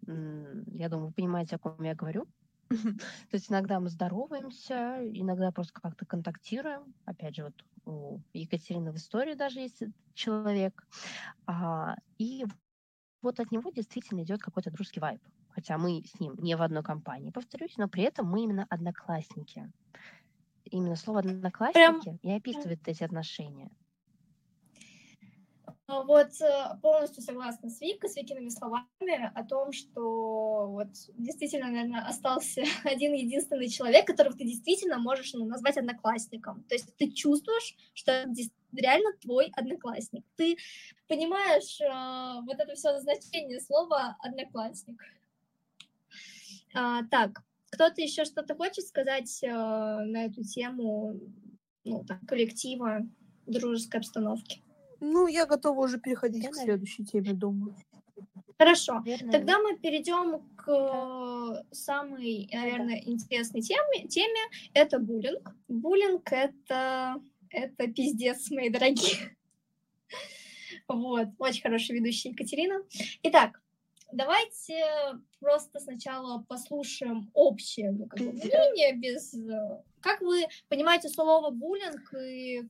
[0.05, 2.27] Я думаю, вы понимаете, о ком я говорю.
[2.69, 6.93] То есть иногда мы здороваемся, иногда просто как-то контактируем.
[7.05, 7.53] Опять же, вот
[7.85, 10.87] у Екатерины в истории даже есть человек.
[11.45, 12.45] А, и
[13.25, 15.21] вот от него действительно идет какой-то дружеский вайб.
[15.49, 19.71] Хотя мы с ним не в одной компании, повторюсь, но при этом мы именно одноклассники.
[20.65, 22.19] Именно слово одноклассники Прям...
[22.21, 23.71] и описывает эти отношения.
[25.87, 32.07] Вот э, полностью согласна с Викой, с Викиными словами о том, что вот действительно, наверное,
[32.07, 36.63] остался один единственный человек, которого ты действительно можешь ну, назвать одноклассником.
[36.63, 38.25] То есть ты чувствуешь, что
[38.73, 40.25] реально твой одноклассник.
[40.35, 40.57] Ты
[41.07, 44.99] понимаешь э, вот это все значение слова одноклассник.
[46.73, 51.19] А, так, кто-то еще что-то хочет сказать э, на эту тему
[51.83, 53.01] ну, так, коллектива,
[53.45, 54.63] дружеской обстановки?
[54.99, 57.75] Ну, я готова уже переходить я, к следующей теме, думаю.
[58.57, 59.01] Хорошо.
[59.05, 59.31] Верно.
[59.31, 61.63] Тогда мы перейдем к да.
[61.71, 63.11] самой, наверное, да.
[63.11, 64.07] интересной теме.
[64.07, 64.39] теме.
[64.73, 65.53] Это буллинг.
[65.67, 67.21] Буллинг это
[67.55, 69.35] это пиздец, мои дорогие.
[70.87, 72.75] Вот, очень хорошая ведущая Екатерина.
[73.23, 73.59] Итак,
[74.11, 74.85] давайте
[75.39, 79.33] просто сначала послушаем общее ну, как бы, мнение без...
[79.33, 82.67] Э, как вы понимаете слово буллинг и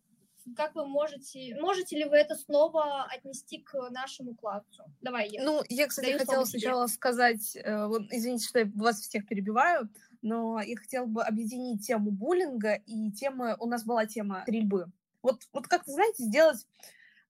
[0.55, 4.83] как вы можете, можете ли вы это снова отнести к нашему классу?
[5.01, 5.43] Давай, я.
[5.43, 9.89] Ну, я, кстати, Даю хотела сначала сказать, э, вот, извините, что я вас всех перебиваю,
[10.21, 14.87] но я хотела бы объединить тему буллинга и темы, у нас была тема стрельбы.
[15.21, 16.67] Вот, вот как-то, знаете, сделать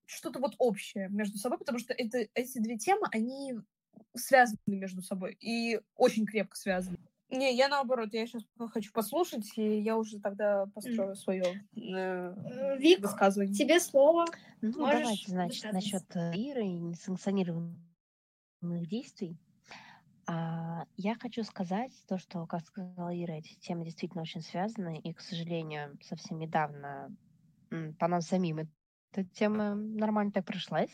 [0.04, 3.54] что-то вот общее между собой, потому что это, эти две темы, они
[4.14, 6.98] связаны между собой и очень крепко связаны.
[7.28, 11.16] Не, я наоборот, я сейчас хочу послушать, и я уже тогда построю mm.
[11.16, 13.52] свое э, Вик, высказывание.
[13.52, 14.26] тебе слово.
[14.60, 17.76] Ну, Можешь давайте, значит, насчет э, Иры и несанкционированных
[18.62, 19.36] действий.
[20.28, 25.12] А, я хочу сказать то, что, как сказала Ира, эти темы действительно очень связаны, и,
[25.12, 27.14] к сожалению, совсем недавно
[27.98, 30.90] по нам самим эта тема нормально так прошлась.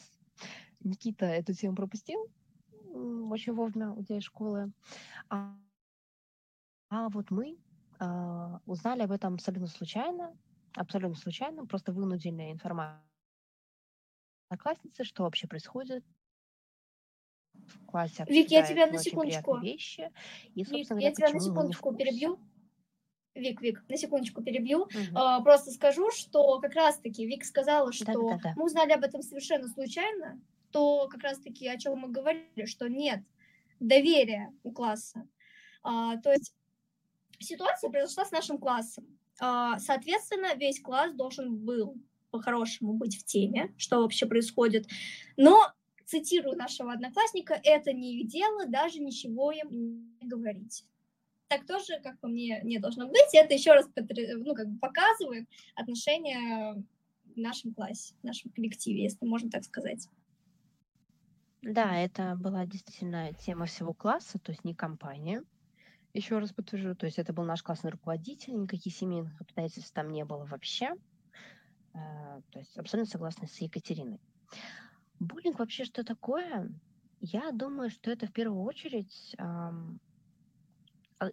[0.80, 2.26] Никита эту тему пропустил
[3.30, 4.72] очень вовремя, уйдя из школы.
[5.28, 5.54] А
[6.92, 7.56] а вот мы
[8.00, 10.36] э, узнали об этом абсолютно случайно,
[10.74, 13.08] абсолютно случайно, просто вынудили информацию
[14.50, 16.04] одноклассницы, что вообще происходит
[17.54, 18.26] в классе.
[18.28, 19.56] Вик, я тебя на секундочку.
[19.56, 20.10] Вещи,
[20.54, 22.38] и, Вик, я тебя на секундочку перебью.
[23.34, 24.82] Вик, Вик, на секундочку перебью.
[24.82, 24.92] Угу.
[25.14, 28.52] А, просто скажу, что как раз-таки Вик сказала, что да, да, да.
[28.54, 30.38] мы узнали об этом совершенно случайно,
[30.70, 33.24] то как раз-таки о чем мы говорили, что нет
[33.80, 35.26] доверия у класса.
[35.82, 36.54] А, то есть
[37.42, 39.06] ситуация произошла с нашим классом.
[39.40, 41.96] А, соответственно, весь класс должен был
[42.30, 44.86] по-хорошему быть в теме, что вообще происходит.
[45.36, 45.72] Но
[46.06, 50.84] цитирую нашего одноклассника, это не их дело, даже ничего им не говорить.
[51.48, 53.34] Так тоже, как по мне, не должно быть.
[53.34, 56.82] Это еще раз ну, как бы показывает отношения
[57.24, 60.08] в нашем классе, в нашем коллективе, если можно так сказать.
[61.62, 65.44] Да, это была действительно тема всего класса, то есть не компания.
[66.14, 70.24] Еще раз подтвержу, то есть это был наш классный руководитель, никаких семейных обстоятельств там не
[70.24, 70.94] было вообще.
[71.94, 74.20] Э, то есть абсолютно согласна с Екатериной.
[75.18, 76.70] Буллинг вообще что такое?
[77.20, 79.72] Я думаю, что это в первую очередь, а,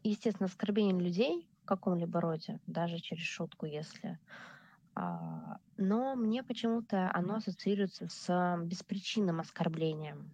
[0.04, 4.20] естественно, оскорбление людей в каком-либо роде, даже через шутку, если.
[4.94, 10.32] А, но мне почему-то оно ассоциируется с беспричинным оскорблением.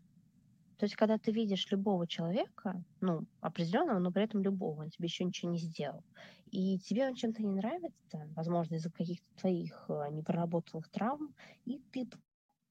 [0.78, 5.06] То есть, когда ты видишь любого человека, ну, определенного, но при этом любого, он тебе
[5.06, 6.04] еще ничего не сделал,
[6.52, 11.34] и тебе он чем-то не нравится, возможно, из-за каких-то твоих э, непроработанных травм,
[11.66, 12.08] и ты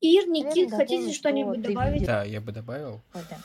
[0.00, 2.04] Ир, Никит, хотите что-нибудь добавить?
[2.04, 3.00] Да, я бы добавил.
[3.14, 3.38] Ой, да.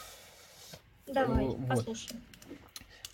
[1.08, 1.67] Давай, вот.
[1.69, 2.22] послушаем.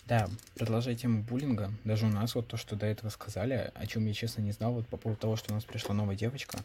[0.08, 4.06] Да, продолжая тему буллинга, даже у нас вот то, что до этого сказали, о чем
[4.06, 6.60] я честно не знал, вот по поводу того, что у нас пришла новая девочка,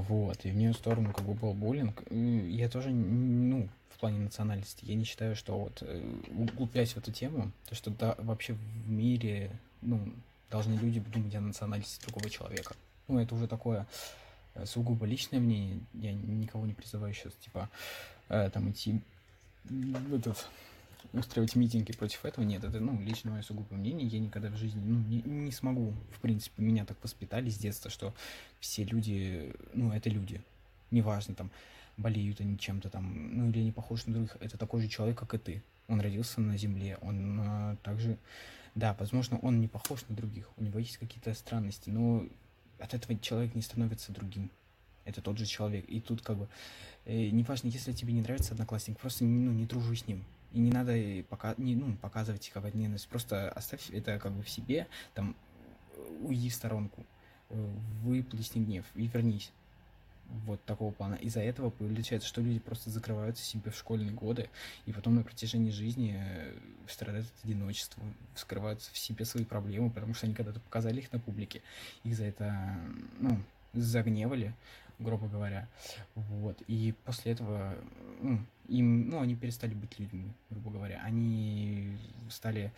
[0.00, 4.84] вот, и в нее сторону как бы был буллинг, я тоже, ну, в плане национальности,
[4.84, 6.02] я не считаю, что вот э,
[6.36, 9.50] углубляясь в эту тему, то, что да, вообще в мире,
[9.82, 10.00] ну,
[10.50, 12.74] должны люди думать о национальности другого человека.
[13.08, 13.86] Ну, это уже такое
[14.54, 15.80] Э, сугубо личное мнение.
[15.94, 17.68] Я никого не призываю сейчас, типа,
[18.28, 19.00] э, там идти
[19.64, 20.46] в этот
[21.12, 22.44] устраивать митинги против этого.
[22.44, 24.06] Нет, это, ну, личное мое сугубое мнение.
[24.06, 27.90] Я никогда в жизни, ну, не, не смогу, в принципе, меня так воспитали с детства,
[27.90, 28.14] что
[28.60, 30.40] все люди, ну, это люди.
[30.90, 31.50] Неважно, там,
[31.96, 34.36] болеют они чем-то там, ну, или не похожи на других.
[34.40, 35.62] Это такой же человек, как и ты.
[35.88, 38.18] Он родился на земле, он а, также...
[38.74, 42.26] Да, возможно, он не похож на других, у него есть какие-то странности, но
[42.80, 44.50] от этого человек не становится другим.
[45.04, 45.84] Это тот же человек.
[45.88, 46.48] И тут как бы,
[47.04, 50.24] э, неважно, если тебе не нравится одноклассник, просто ну, не дружи с ним.
[50.52, 50.94] И не надо
[51.28, 53.08] пока, не, ну, показывать какая-то ненависть.
[53.08, 55.34] Просто оставь это как бы в себе, там,
[56.22, 57.04] уйди в сторонку,
[57.50, 57.70] э,
[58.02, 59.52] выплесни гнев и вернись.
[60.46, 61.16] Вот такого плана.
[61.16, 64.48] Из-за этого получается, что люди просто закрываются себе в школьные годы,
[64.86, 66.54] и потом на протяжении жизни э,
[66.88, 68.02] страдают от одиночества,
[68.34, 71.62] вскрываются в себе свои проблемы, потому что они когда-то показали их на публике.
[72.04, 72.74] Их за это,
[73.20, 73.38] ну,
[73.74, 74.54] загневали,
[74.98, 75.68] грубо говоря.
[76.14, 76.62] Вот.
[76.66, 77.74] И после этого
[78.68, 81.00] им, ну, они перестали быть людьми, грубо говоря.
[81.04, 81.96] Они
[82.30, 82.72] стали,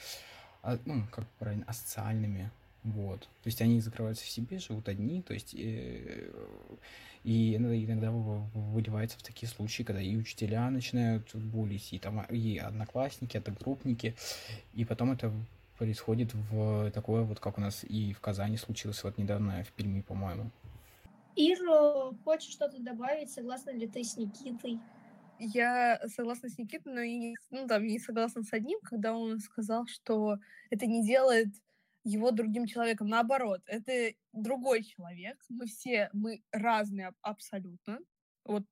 [0.63, 2.51] а, ну, как правильно, асоциальными.
[2.83, 3.21] Вот.
[3.21, 6.31] То есть они закрываются в себе, живут одни, то есть э,
[7.25, 13.37] и иногда выливается в такие случаи, когда и учителя начинают булить, и, там, и одноклассники,
[13.37, 14.15] одногруппники,
[14.75, 15.33] и потом это
[15.77, 20.03] происходит в такое вот, как у нас и в Казани случилось вот недавно в Перми,
[20.03, 20.53] по-моему.
[21.37, 23.31] Ира, хочешь что-то добавить?
[23.31, 24.81] Согласна ли ты с Никитой?
[25.39, 29.39] Я согласна с Никитой, но и не, ну, там, не согласна с одним, когда он
[29.39, 30.39] сказал, что
[30.71, 31.49] это не делает
[32.05, 33.09] его другим человеком.
[33.09, 35.37] Наоборот, это другой человек.
[35.51, 37.99] Мы все, мы разные абсолютно.
[38.45, 38.65] Вот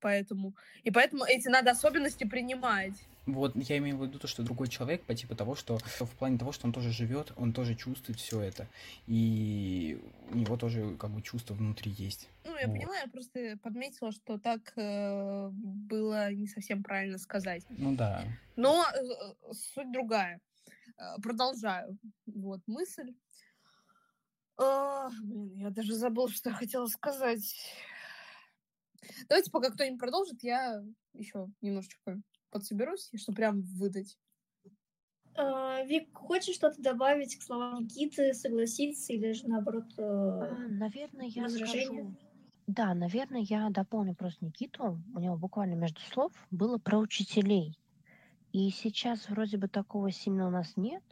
[0.00, 0.54] поэтому.
[0.84, 2.94] И поэтому эти надо особенности принимать.
[3.26, 6.38] Вот я имею в виду то, что другой человек по типу того, что в плане
[6.38, 8.66] того, что он тоже живет, он тоже чувствует все это.
[9.06, 12.30] И у него тоже как бы чувство внутри есть.
[12.44, 12.74] Ну, я вот.
[12.74, 17.64] поняла, я просто подметила, что так э, было не совсем правильно сказать.
[17.68, 18.24] Ну да.
[18.56, 20.40] Но э, суть другая.
[20.96, 21.98] Э, продолжаю.
[22.26, 23.12] Вот мысль.
[24.56, 27.54] А, блин, я даже забыл, что я хотела сказать.
[29.28, 34.18] Давайте, пока кто-нибудь продолжит, я еще немножечко подсоберусь, чтобы прям выдать.
[35.34, 41.26] А, Вик, хочешь что-то добавить к словам Никиты, согласиться или же наоборот э, а, Наверное,
[41.26, 42.14] я скажу...
[42.66, 45.00] Да, наверное, я дополню просто Никиту.
[45.14, 47.78] У него буквально между слов было про учителей.
[48.52, 51.02] И сейчас вроде бы такого сильно у нас нет,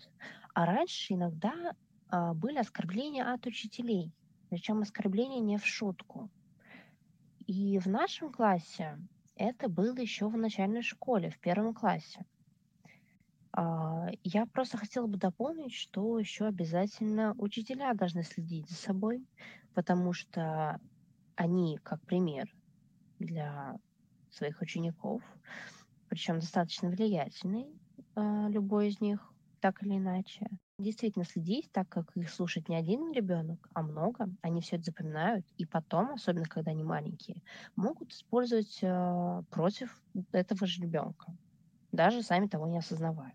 [0.55, 1.75] а раньше иногда
[2.09, 4.13] а, были оскорбления от учителей,
[4.51, 6.31] причем оскорбления не в шутку.
[7.47, 8.99] И в нашем классе
[9.37, 12.25] это было еще в начальной школе, в первом классе.
[13.53, 19.25] А, я просто хотела бы дополнить, что еще обязательно учителя должны следить за собой,
[19.75, 20.81] потому что
[21.37, 22.53] они, как пример
[23.21, 23.77] для
[24.31, 25.23] своих учеников,
[26.09, 27.67] причем достаточно влиятельный,
[28.17, 30.49] а, любой из них, так или иначе.
[30.79, 35.47] Действительно следить, так как их слушает не один ребенок, а много, они все это запоминают,
[35.57, 37.43] и потом, особенно когда они маленькие,
[37.77, 39.99] могут использовать э, против
[40.33, 41.35] этого же ребенка,
[41.93, 43.33] даже сами того не осознавая.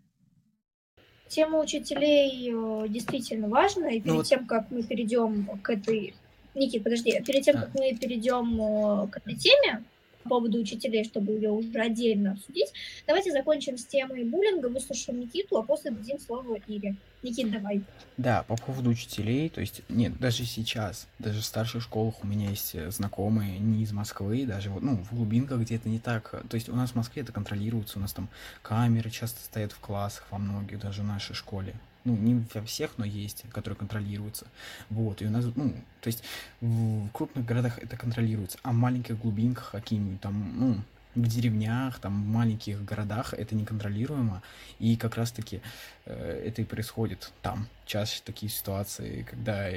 [1.29, 6.13] Тема учителей э, действительно важна, и ну перед ну, тем, как мы перейдем к этой
[6.53, 7.61] Никит, подожди, перед тем, а.
[7.61, 9.83] как мы перейдем к этой теме,
[10.23, 12.71] по поводу учителей, чтобы ее уже отдельно обсудить.
[13.07, 16.95] Давайте закончим с темой буллинга, выслушаем Никиту, а после дадим слово Ире.
[17.23, 17.83] Никит, давай.
[18.17, 22.49] Да, по поводу учителей, то есть, нет, даже сейчас, даже в старших школах у меня
[22.49, 26.43] есть э, знакомые не из Москвы, даже вот, ну, в глубинках где-то не так.
[26.49, 28.27] То есть у нас в Москве это контролируется, у нас там
[28.63, 31.75] камеры часто стоят в классах во многих, даже в нашей школе.
[32.03, 34.47] Ну, не во всех, но есть, которые контролируются.
[34.89, 36.23] Вот, и у нас, ну, то есть
[36.59, 40.81] в крупных городах это контролируется, а в маленьких глубинках какие-нибудь там, ну,
[41.15, 44.41] в деревнях, там, в маленьких городах это неконтролируемо,
[44.79, 45.61] и как раз-таки
[46.05, 47.67] э, это и происходит там.
[47.85, 49.69] Чаще такие ситуации, когда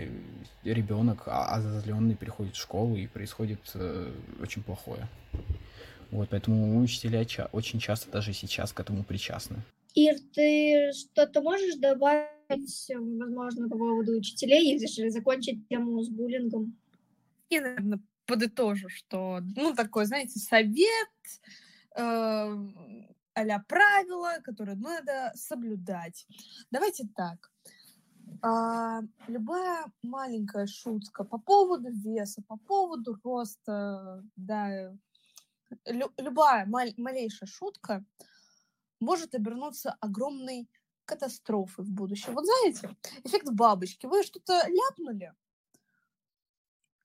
[0.63, 5.09] ребенок озазленный приходит в школу, и происходит э, очень плохое.
[6.11, 9.57] Вот, поэтому учителя ча- очень часто даже сейчас к этому причастны.
[9.95, 16.77] Ир, ты что-то можешь добавить, возможно, по поводу учителей, или закончить тему с буллингом?
[17.51, 21.09] Я, наверное, подытожу, что, ну, такой, знаете, совет,
[21.97, 22.01] э,
[23.35, 26.27] а правила, которые надо соблюдать.
[26.71, 27.51] Давайте так.
[28.43, 34.93] А, любая маленькая шутка по поводу веса, по поводу роста, да,
[35.87, 38.05] лю, любая маль, малейшая шутка
[39.01, 40.69] может обернуться огромной
[41.05, 42.35] катастрофой в будущем.
[42.35, 44.07] Вот знаете, эффект бабочки.
[44.07, 45.33] Вы что-то ляпнули,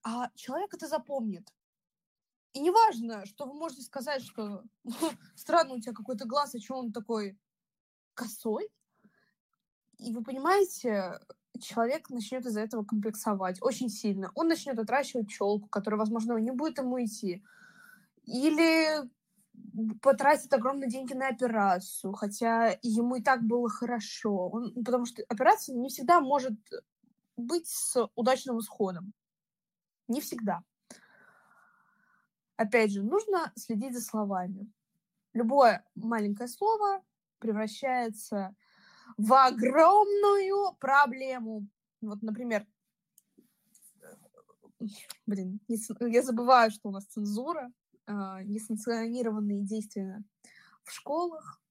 [0.10, 1.54] а человек это запомнит.
[2.54, 4.64] И неважно, что вы можете сказать, что
[5.36, 7.38] странно у тебя какой-то глаз, а что он такой
[8.16, 8.70] косой.
[10.00, 11.20] И вы понимаете,
[11.62, 14.32] человек начнет из-за этого комплексовать очень сильно.
[14.34, 17.44] Он начнет отращивать челку, которая, возможно, не будет ему идти.
[18.26, 19.08] Или
[20.02, 24.50] потратит огромные деньги на операцию, хотя ему и так было хорошо.
[24.50, 26.54] Он, потому что операция не всегда может
[27.38, 29.14] быть с удачным исходом.
[30.10, 30.64] Не всегда.
[32.58, 34.70] Опять же, нужно следить за словами.
[35.34, 37.04] Любое маленькое слово
[37.38, 38.54] превращается
[39.18, 41.68] в огромную проблему.
[42.02, 42.66] Вот, например,
[45.26, 47.72] блин, я забываю, что у нас цензура,
[48.08, 50.24] а, несанкционированные действия
[50.84, 51.62] в школах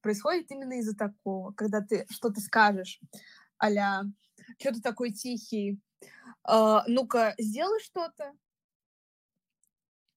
[0.00, 3.00] происходит именно из-за такого, когда ты что-то скажешь,
[3.58, 3.70] а
[4.58, 5.80] что ты такой тихий,
[6.44, 8.32] а, ну-ка, сделай что-то.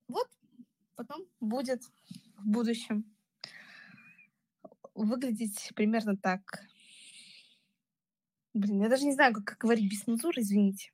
[0.07, 0.27] Вот
[0.95, 1.83] потом будет
[2.37, 3.05] в будущем
[4.93, 6.41] выглядеть примерно так.
[8.53, 10.91] Блин, я даже не знаю, как, как говорить без цензуры, извините.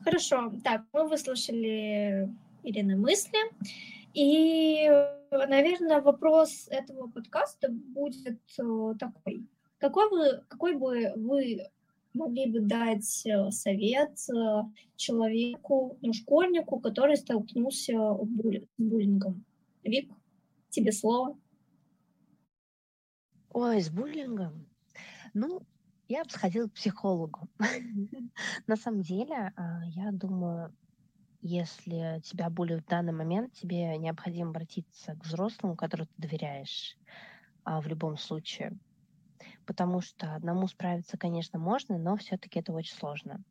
[0.00, 2.28] Хорошо, так, мы выслушали
[2.62, 3.38] Ирины мысли.
[4.12, 4.88] И,
[5.30, 9.48] наверное, вопрос этого подкаста будет э, такой.
[9.78, 11.68] Какой, вы, какой бы вы
[12.16, 14.62] могли бы дать э, совет э,
[14.96, 19.44] человеку, ну, школьнику, который столкнулся с буллингом?
[19.84, 20.10] Вик,
[20.70, 21.38] тебе слово.
[23.50, 24.66] Ой, с буллингом?
[25.34, 25.62] Ну,
[26.08, 27.48] я бы сходила к психологу.
[28.66, 30.74] На самом деле, а, я думаю,
[31.42, 36.96] если тебя булят в данный момент, тебе необходимо обратиться к взрослому, которому ты доверяешь
[37.64, 38.78] а, в любом случае
[39.66, 43.42] потому что одному справиться, конечно, можно, но все-таки это очень сложно.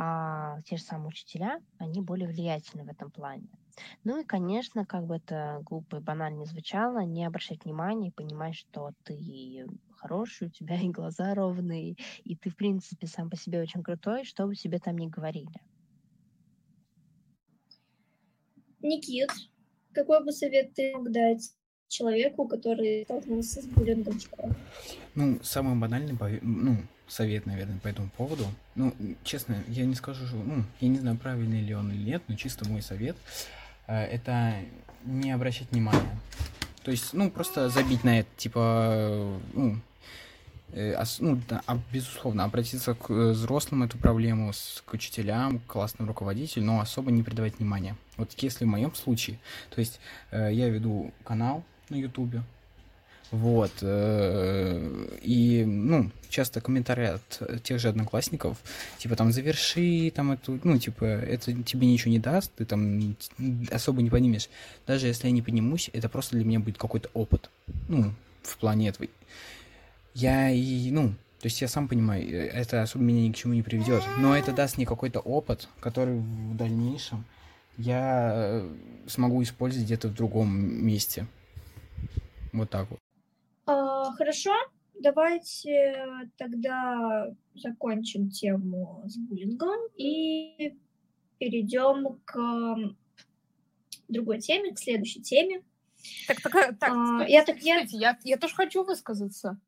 [0.00, 3.48] А те же самые учителя, они более влиятельны в этом плане.
[4.04, 8.54] Ну и, конечно, как бы это глупо и банально звучало, не обращать внимания и понимать,
[8.54, 13.60] что ты хороший, у тебя и глаза ровные, и ты, в принципе, сам по себе
[13.60, 15.60] очень крутой, что бы тебе там ни говорили.
[18.80, 19.30] Никит,
[19.92, 21.57] какой бы совет ты мог дать
[21.88, 24.54] человеку, который столкнулся с буллингом в школе?
[25.14, 26.76] Ну, самый банальный ну,
[27.08, 28.46] совет, наверное, по этому поводу.
[28.74, 32.22] Ну, честно, я не скажу, что, ну, я не знаю, правильный ли он или нет,
[32.28, 33.16] но чисто мой совет
[33.86, 34.54] э, это
[35.04, 36.18] не обращать внимания.
[36.84, 39.80] То есть, ну, просто забить на это, типа, ну,
[40.72, 44.52] э, ну, да, а, безусловно, обратиться к э, взрослым эту проблему,
[44.84, 47.96] к учителям, к классному руководителю, но особо не придавать внимания.
[48.16, 49.38] Вот если в моем случае,
[49.70, 50.00] то есть
[50.32, 52.42] я веду канал, на Ютубе.
[53.30, 53.72] Вот.
[53.82, 58.56] Э, и, ну, часто комментарии от тех же одноклассников,
[58.98, 63.16] типа там заверши, там эту, ну, типа, это тебе ничего не даст, ты там
[63.70, 64.48] особо не поднимешь.
[64.86, 67.50] Даже если я не поднимусь, это просто для меня будет какой-то опыт.
[67.88, 68.12] Ну,
[68.42, 69.08] в плане этого.
[70.14, 71.10] Я и, ну,
[71.40, 74.02] то есть я сам понимаю, э, это особо меня ни к чему не приведет.
[74.18, 77.24] Но это даст мне какой-то опыт, который в дальнейшем
[77.76, 78.70] я э,
[79.06, 80.50] смогу использовать где-то в другом
[80.84, 81.26] месте.
[82.52, 82.98] Вот так вот.
[83.66, 84.52] А, хорошо,
[85.00, 90.76] давайте тогда закончим тему с буллингом и
[91.38, 92.94] перейдем к
[94.08, 95.62] другой теме, к следующей теме.
[96.26, 99.58] Так, так, так, А, стойте, я так- стойте, я- стойте, я, я тоже хочу высказаться.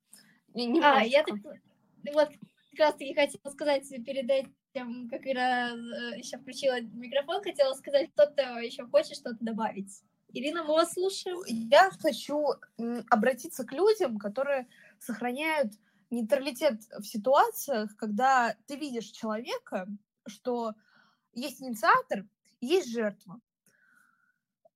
[0.55, 1.35] Не- А, я так...
[1.37, 1.69] немножечко.
[2.15, 2.29] Вот
[2.71, 5.69] как раз-таки хотела сказать перед этим, как Ира
[6.17, 10.03] еще включила микрофон, хотела сказать, кто-то еще хочет что-то добавить.
[10.33, 11.43] Ирина, мы вас слушаем.
[11.47, 12.55] Я хочу
[13.09, 14.69] обратиться к людям, которые
[14.99, 15.73] сохраняют
[16.11, 19.87] нейтралитет в ситуациях, когда ты видишь человека,
[20.27, 20.75] что
[21.33, 22.27] есть инициатор,
[22.61, 23.41] есть жертва.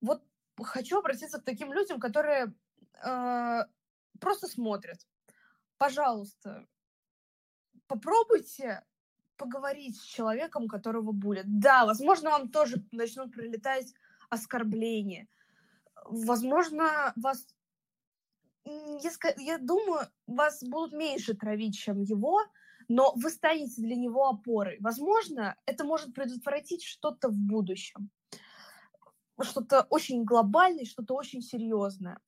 [0.00, 0.22] Вот
[0.62, 2.54] хочу обратиться к таким людям, которые
[3.04, 3.60] э,
[4.20, 5.06] просто смотрят.
[5.78, 6.66] Пожалуйста,
[7.86, 8.84] попробуйте
[9.36, 11.46] поговорить с человеком, которого булят.
[11.46, 13.92] Да, возможно, вам тоже начнут прилетать
[14.30, 15.28] оскорбления.
[16.04, 17.46] Возможно, вас...
[18.64, 22.40] я думаю, вас будут меньше травить, чем его,
[22.88, 24.78] но вы станете для него опорой.
[24.80, 28.10] Возможно, это может предотвратить что-то в будущем.
[29.40, 32.20] Что-то очень глобальное, что-то очень серьезное.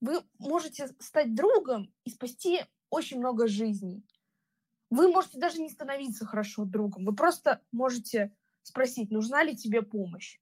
[0.00, 4.04] Вы можете стать другом и спасти очень много жизней.
[4.90, 7.06] Вы можете даже не становиться хорошо другом.
[7.06, 10.41] Вы просто можете спросить, нужна ли тебе помощь.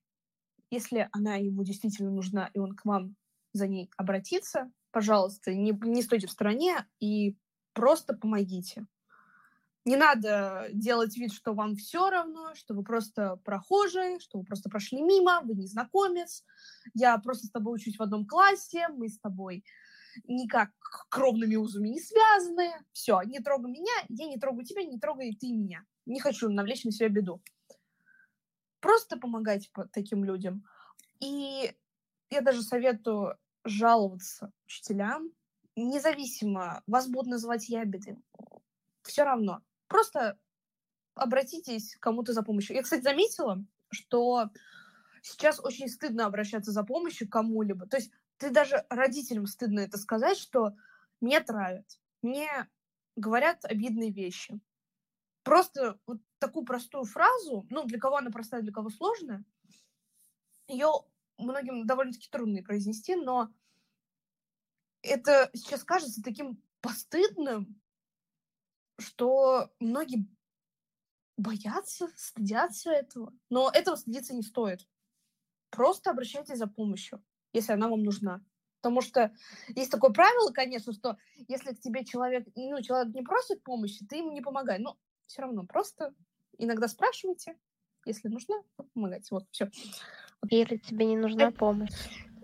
[0.71, 3.17] Если она ему действительно нужна, и он к вам
[3.53, 7.37] за ней обратится, пожалуйста, не, не стойте в стороне и
[7.73, 8.87] просто помогите.
[9.87, 14.69] Не надо делать вид, что вам все равно, что вы просто прохожий, что вы просто
[14.69, 16.45] прошли мимо, вы незнакомец.
[16.95, 19.65] Я просто с тобой учусь в одном классе, мы с тобой
[20.25, 20.71] никак
[21.09, 22.73] кровными узами не связаны.
[22.93, 25.85] Все, не трогай меня, я не трогаю тебя, не трогай ты меня.
[26.05, 27.43] Не хочу навлечь на себя беду.
[28.81, 30.65] Просто помогайте по- таким людям.
[31.21, 31.75] И
[32.31, 35.31] я даже советую жаловаться учителям,
[35.77, 38.17] независимо, вас будут называть ябеды.
[39.03, 39.63] Все равно.
[39.87, 40.39] Просто
[41.15, 42.77] обратитесь к кому-то за помощью.
[42.77, 44.51] Я, кстати, заметила, что
[45.23, 47.87] сейчас очень стыдно обращаться за помощью кому-либо.
[47.87, 50.75] То есть ты даже родителям стыдно это сказать, что
[51.21, 51.87] меня травят,
[52.23, 52.49] мне
[53.17, 54.61] говорят обидные вещи.
[55.43, 59.45] Просто вот такую простую фразу, ну, для кого она простая, для кого сложная,
[60.69, 60.89] ее
[61.39, 63.51] многим довольно-таки трудно произнести, но
[65.03, 67.81] это сейчас кажется таким постыдным,
[68.99, 70.27] что многие
[71.37, 73.33] боятся, стыдятся этого.
[73.49, 74.87] Но этого стыдиться не стоит.
[75.71, 78.45] Просто обращайтесь за помощью, если она вам нужна.
[78.83, 79.33] Потому что
[79.69, 81.19] есть такое правило, конечно, что
[81.49, 84.79] если к тебе человек, ну, человек не просит помощи, ты ему не помогай.
[84.79, 84.99] Но
[85.31, 86.13] все равно просто
[86.59, 87.55] иногда спрашивайте,
[88.05, 88.57] если нужна,
[88.95, 89.29] помогайте.
[89.31, 89.71] Вот, все.
[90.49, 91.93] Или тебе не нужна помощь.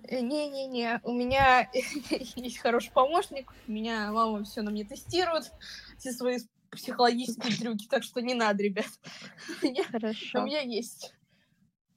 [0.04, 1.68] Э, Не-не-не, у меня
[2.36, 5.50] есть хороший помощник, меня мама все на мне тестирует,
[5.98, 6.38] все свои
[6.70, 8.86] психологические трюки, так что не надо, ребят.
[9.62, 10.44] Меня- У Хорошо.
[10.44, 11.12] меня есть.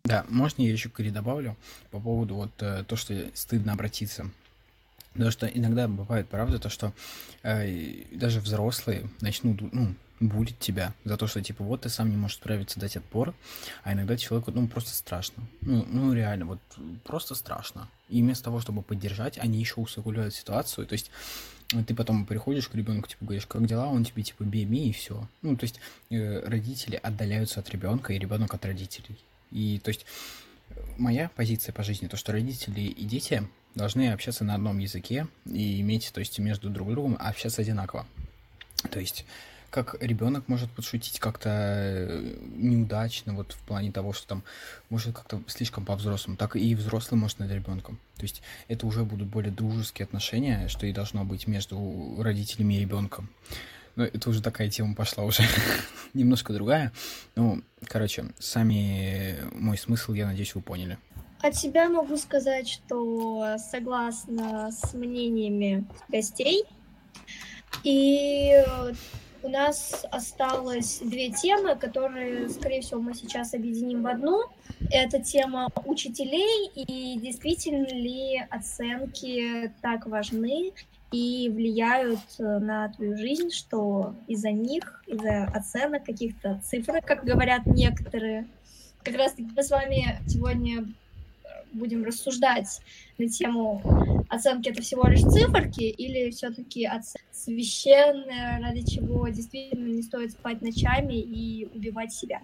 [0.05, 1.55] Да, можно я еще Кори добавлю
[1.91, 4.31] по поводу вот э, то, что стыдно обратиться.
[5.13, 6.93] Потому что иногда бывает, правда, то, что
[7.43, 12.17] э, даже взрослые начнут, ну, булить тебя за то, что, типа, вот ты сам не
[12.17, 13.33] можешь справиться, дать отпор,
[13.83, 15.43] а иногда человеку, ну, просто страшно.
[15.61, 16.59] Ну, ну реально, вот
[17.03, 17.87] просто страшно.
[18.09, 20.87] И вместо того, чтобы поддержать, они еще усугубляют ситуацию.
[20.87, 21.11] То есть
[21.73, 24.91] э, ты потом приходишь к ребенку, типа, говоришь, как дела, он тебе, типа, бей, и
[24.91, 25.27] все.
[25.41, 29.17] Ну, то есть э, родители отдаляются от ребенка, и ребенок от родителей.
[29.51, 30.05] И, то есть,
[30.97, 35.79] моя позиция по жизни, то, что родители и дети должны общаться на одном языке и
[35.81, 38.05] иметь, то есть, между друг другом общаться одинаково.
[38.91, 39.25] То есть,
[39.69, 44.43] как ребенок может подшутить как-то э, неудачно, вот в плане того, что там
[44.89, 47.99] может как-то слишком по-взрослому, так и взрослый может над ребенком.
[48.15, 52.79] То есть это уже будут более дружеские отношения, что и должно быть между родителями и
[52.81, 53.29] ребенком.
[53.95, 55.43] Но это уже такая тема пошла уже
[56.13, 56.91] немножко другая.
[57.35, 60.97] Ну, короче, сами мой смысл, я надеюсь, вы поняли.
[61.41, 66.65] От себя могу сказать, что согласна с мнениями гостей.
[67.83, 68.93] И э,
[69.43, 74.43] у нас осталось две темы, которые, скорее всего, мы сейчас объединим в одну.
[74.91, 80.71] Это тема учителей и действительно ли оценки так важны
[81.11, 87.65] и влияют э, на твою жизнь, что из-за них, из-за оценок каких-то цифр, как говорят
[87.65, 88.47] некоторые,
[89.03, 90.85] как раз таки мы с вами сегодня
[91.73, 92.81] будем рассуждать
[93.17, 93.81] на тему
[94.29, 96.89] оценки это всего лишь циферки или все-таки
[97.31, 102.41] священное, ради чего действительно не стоит спать ночами и убивать себя.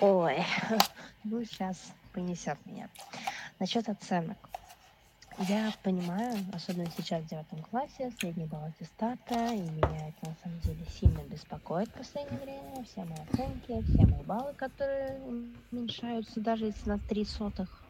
[0.00, 0.38] Ой,
[1.24, 2.88] ну сейчас понесет меня.
[3.58, 4.38] Насчет оценок.
[5.48, 10.60] Я понимаю, особенно сейчас в девятом классе, средний балл аттестата, и меня это на самом
[10.60, 12.84] деле сильно беспокоит в последнее время.
[12.84, 15.18] Все мои оценки, все мои баллы, которые
[15.72, 17.82] уменьшаются, даже если на три сотых,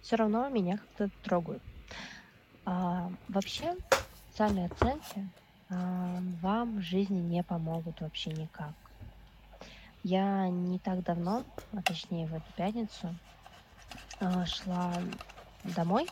[0.00, 1.62] все равно меня как-то трогают.
[2.64, 3.76] А, вообще,
[4.30, 5.28] социальные оценки
[5.68, 8.72] а, вам в жизни не помогут вообще никак.
[10.02, 11.44] Я не так давно,
[11.74, 13.14] а точнее в эту пятницу,
[14.18, 14.94] а, шла
[15.62, 16.08] домой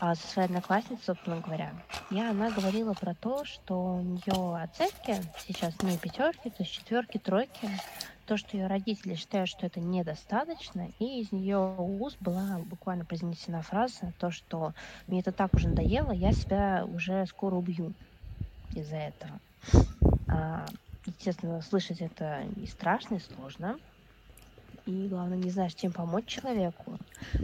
[0.00, 1.72] а, со своей одноклассницей, собственно говоря.
[2.10, 7.18] И она говорила про то, что у нее оценки сейчас не пятерки, то есть четверки,
[7.18, 7.68] тройки.
[8.24, 13.60] То, что ее родители считают, что это недостаточно, и из нее уст была буквально произнесена
[13.60, 14.72] фраза, то, что
[15.06, 17.92] мне это так уже надоело, я себя уже скоро убью
[18.74, 19.40] из-за этого.
[20.28, 20.64] А,
[21.06, 23.78] естественно, слышать это и страшно, и сложно
[24.84, 26.98] и главное не знаешь, чем помочь человеку,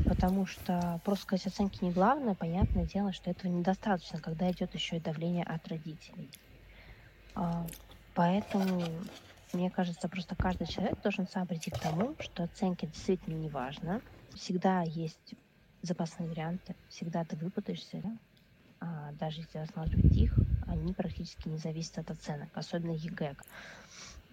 [0.06, 4.96] потому что просто сказать оценки не главное, понятное дело, что этого недостаточно, когда идет еще
[4.96, 6.32] и давление от родителей.
[7.34, 7.66] А,
[8.14, 9.04] поэтому,
[9.52, 14.02] мне кажется, просто каждый человек должен сам прийти к тому, что оценки действительно не важно.
[14.34, 15.34] Всегда есть
[15.82, 18.10] запасные варианты, всегда ты выпутаешься, да?
[18.80, 23.36] а, даже если рассматривать их, они практически не зависят от оценок, особенно ЕГЭ.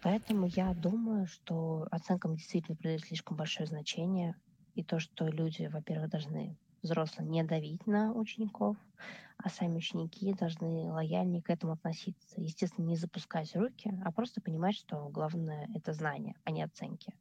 [0.04, 4.36] Поэтому я думаю, что оценкам действительно придает слишком большое значение.
[4.76, 8.76] И то, что люди, во-первых, должны взрослые не давить на учеников,
[9.38, 12.42] а сами ученики должны лояльнее к этому относиться.
[12.42, 17.14] Естественно, не запускать руки, а просто понимать, что главное— это знание, а не оценки.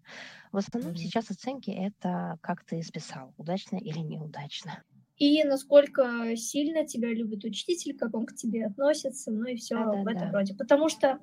[0.50, 0.96] В основном mm-hmm.
[0.96, 4.82] сейчас оценки— это как ты списал, удачно или неудачно.
[5.18, 9.92] И насколько сильно тебя любит учитель, как он к тебе относится, ну и все да,
[9.92, 10.38] в да, этом да.
[10.38, 10.54] роде.
[10.54, 11.20] Потому что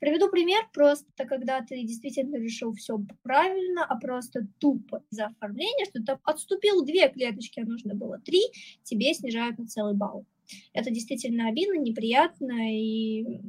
[0.00, 6.02] Приведу пример просто, когда ты действительно решил все правильно, а просто тупо за оформление, что
[6.02, 8.42] ты отступил две клеточки, а нужно было три,
[8.82, 10.26] тебе снижают на целый балл.
[10.72, 13.40] Это действительно обидно, неприятно, и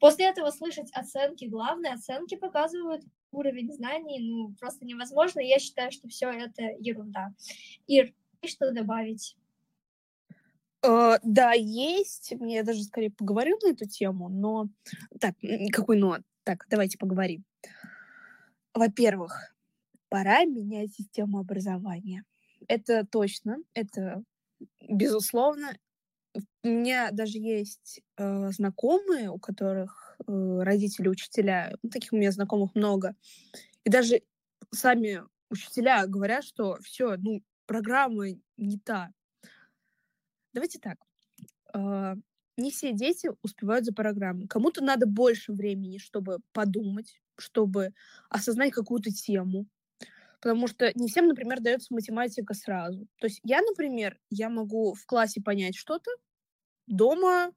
[0.00, 5.40] после этого слышать оценки, главные оценки показывают уровень знаний, ну, просто невозможно.
[5.40, 7.34] Я считаю, что все это ерунда.
[7.86, 8.12] Ир,
[8.44, 9.36] что добавить?
[10.84, 12.34] Uh, да, есть.
[12.38, 14.68] Мне даже скорее поговорил на эту тему, но...
[15.18, 15.34] Так,
[15.72, 16.18] какой но?
[16.42, 17.44] Так, давайте поговорим.
[18.74, 19.54] Во-первых,
[20.10, 22.24] пора менять систему образования.
[22.68, 24.22] Это точно, это
[24.88, 25.76] безусловно.
[26.62, 32.32] У меня даже есть э, знакомые, у которых э, родители учителя, ну, таких у меня
[32.32, 33.14] знакомых много.
[33.84, 34.22] И даже
[34.70, 38.26] сами учителя говорят, что все, ну, программа
[38.56, 39.10] не та,
[40.54, 40.98] Давайте так.
[41.74, 42.14] А,
[42.56, 44.46] не все дети успевают за программой.
[44.46, 47.92] Кому-то надо больше времени, чтобы подумать, чтобы
[48.30, 49.66] осознать какую-то тему.
[50.40, 53.06] Потому что не всем, например, дается математика сразу.
[53.18, 56.10] То есть я, например, я могу в классе понять что-то,
[56.86, 57.52] дома,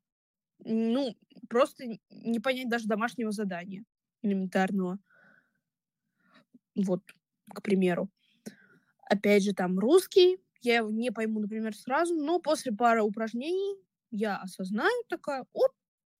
[0.60, 1.16] ну,
[1.50, 3.84] просто не понять даже домашнего задания
[4.24, 5.00] элементарного.
[6.76, 7.02] Вот,
[7.54, 8.10] к примеру.
[9.10, 13.78] Опять же, там русский, я его не пойму, например, сразу, но после пары упражнений
[14.12, 15.72] я осознаю такая, оп,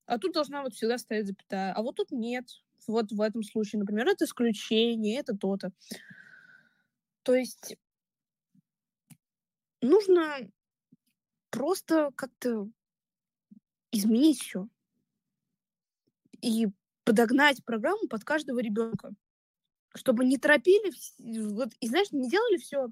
[0.06, 2.46] а тут должна вот всегда стоять запятая, а вот тут нет.
[2.86, 5.72] Вот в этом случае, например, это исключение, это то-то.
[7.22, 7.76] То есть
[9.82, 10.50] нужно
[11.50, 12.68] просто как-то
[13.92, 14.68] изменить все
[16.40, 16.68] и
[17.04, 19.12] подогнать программу под каждого ребенка,
[19.94, 20.92] чтобы не торопили,
[21.52, 22.90] вот, и знаешь, не делали все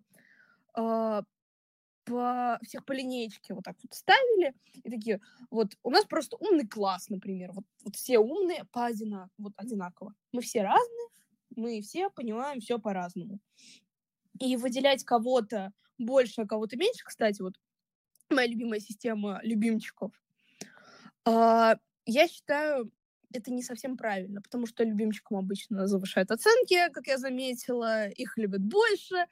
[0.74, 1.22] а,
[2.06, 6.66] по, всех по линейке вот так вот ставили, и такие, вот у нас просто умный
[6.66, 10.14] класс, например, вот, вот все умные по одинаково, вот одинаково.
[10.32, 11.08] Мы все разные,
[11.54, 13.40] мы все понимаем все по-разному.
[14.38, 17.54] И выделять кого-то больше, а кого-то меньше, кстати, вот
[18.30, 20.12] моя любимая система любимчиков,
[21.24, 22.92] а, я считаю,
[23.32, 28.62] это не совсем правильно, потому что любимчикам обычно завышают оценки, как я заметила, их любят
[28.62, 29.26] больше,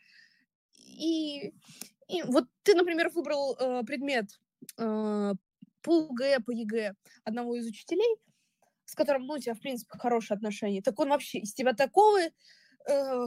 [0.76, 1.52] и
[2.08, 4.26] и вот ты, например, выбрал э, предмет
[4.78, 5.34] э,
[5.82, 6.94] по ОГЭ, по ЕГЭ
[7.24, 8.16] одного из учителей,
[8.84, 10.82] с которым, ну, у тебя, в принципе, хорошие отношения.
[10.82, 12.18] Так он вообще из тебя такого
[12.88, 13.26] э,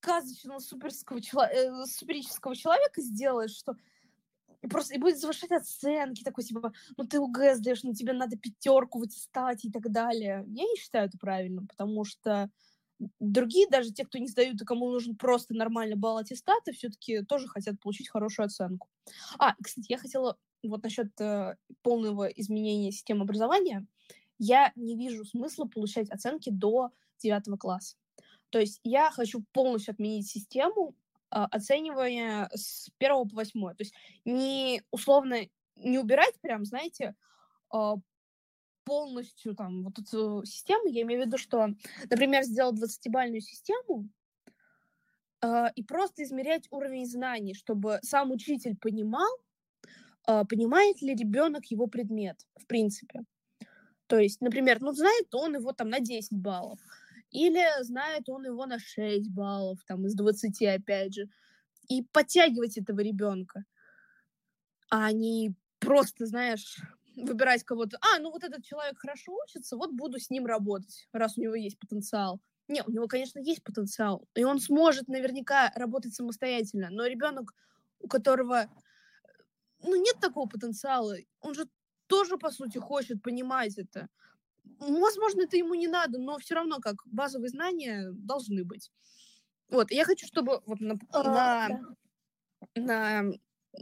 [0.00, 3.76] сказочного суперского чело- э, суперического человека сделает, что
[4.68, 8.98] просто и будет завышать оценки, такой типа, ну ты ОГЭ сдаешь, ну тебе надо пятерку
[8.98, 10.44] в аттестате и так далее.
[10.48, 12.50] Я не считаю это правильным, потому что
[13.20, 17.48] другие, даже те, кто не сдают и кому нужен просто нормальный балл аттестата, все-таки тоже
[17.48, 18.88] хотят получить хорошую оценку.
[19.38, 23.86] А, кстати, я хотела вот насчет э, полного изменения системы образования.
[24.38, 27.96] Я не вижу смысла получать оценки до девятого класса.
[28.50, 30.94] То есть я хочу полностью отменить систему
[31.30, 33.74] а, оценивание с первого по восьмое.
[33.74, 33.94] То есть
[34.24, 35.38] не условно
[35.76, 37.14] не убирать прям, знаете,
[37.70, 37.94] а,
[38.84, 40.86] полностью там вот эту систему.
[40.86, 41.68] Я имею в виду, что,
[42.10, 44.08] например, сделать 20-бальную систему
[45.42, 49.30] э, и просто измерять уровень знаний, чтобы сам учитель понимал,
[50.28, 53.24] э, понимает ли ребенок его предмет, в принципе.
[54.06, 56.78] То есть, например, ну, знает он его там на 10 баллов,
[57.30, 61.28] или знает он его на 6 баллов, там, из 20, опять же,
[61.88, 63.64] и подтягивать этого ребенка,
[64.90, 66.78] а не просто, знаешь,
[67.16, 67.98] выбирать кого-то.
[68.00, 71.54] А, ну вот этот человек хорошо учится, вот буду с ним работать, раз у него
[71.54, 72.40] есть потенциал.
[72.68, 77.52] Не, у него, конечно, есть потенциал, и он сможет наверняка работать самостоятельно, но ребенок,
[78.00, 78.68] у которого
[79.82, 81.68] ну, нет такого потенциала, он же
[82.06, 84.08] тоже, по сути, хочет понимать это.
[84.78, 88.90] Возможно, это ему не надо, но все равно как базовые знания должны быть.
[89.68, 91.82] Вот, я хочу, чтобы вот на, а, на, да.
[92.76, 93.32] на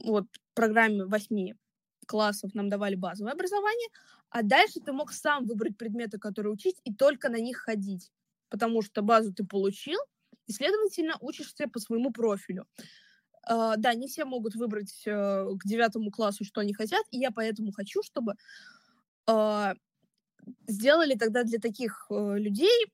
[0.04, 1.54] вот программе восьми
[2.10, 3.88] классов нам давали базовое образование,
[4.30, 8.10] а дальше ты мог сам выбрать предметы, которые учить, и только на них ходить.
[8.48, 9.98] Потому что базу ты получил,
[10.48, 12.66] и, следовательно, учишься по своему профилю.
[13.50, 17.30] Uh, да, не все могут выбрать uh, к девятому классу, что они хотят, и я
[17.30, 18.34] поэтому хочу, чтобы
[19.26, 19.74] uh,
[20.68, 22.92] сделали тогда для таких людей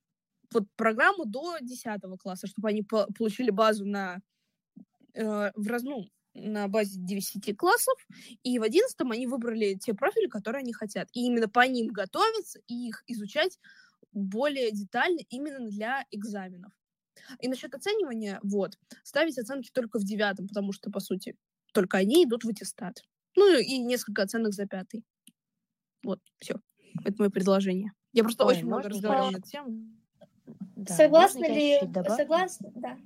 [0.52, 4.20] вот программу до десятого класса, чтобы они по получили базу на
[5.14, 5.82] в раз,
[6.36, 7.94] на базе 10 классов,
[8.42, 11.08] и в 11 они выбрали те профили, которые они хотят.
[11.12, 13.58] И именно по ним готовиться и их изучать
[14.12, 16.72] более детально именно для экзаменов.
[17.40, 21.36] И насчет оценивания, вот, ставить оценки только в девятом, потому что, по сути,
[21.72, 23.02] только они идут в аттестат.
[23.36, 25.04] Ну и несколько оценок за пятый.
[26.02, 26.60] Вот, все.
[27.04, 27.92] Это мое предложение.
[28.12, 29.96] Я просто Ой, очень много разговаривала на эту тему.
[30.76, 31.80] Да, Согласны ли...
[32.16, 32.98] Согласны, да.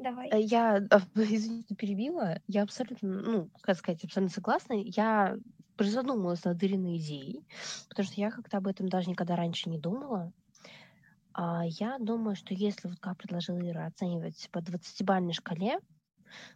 [0.00, 0.30] Давай.
[0.30, 2.40] Э, я, а, извините, перебила.
[2.46, 4.72] Я абсолютно, ну, как сказать, абсолютно согласна.
[4.72, 5.36] Я
[5.76, 7.46] призадумалась над Ириной идеей,
[7.88, 10.32] потому что я как-то об этом даже никогда раньше не думала.
[11.32, 15.78] А я думаю, что если, вот как предложила Ира, оценивать по 20-бальной шкале,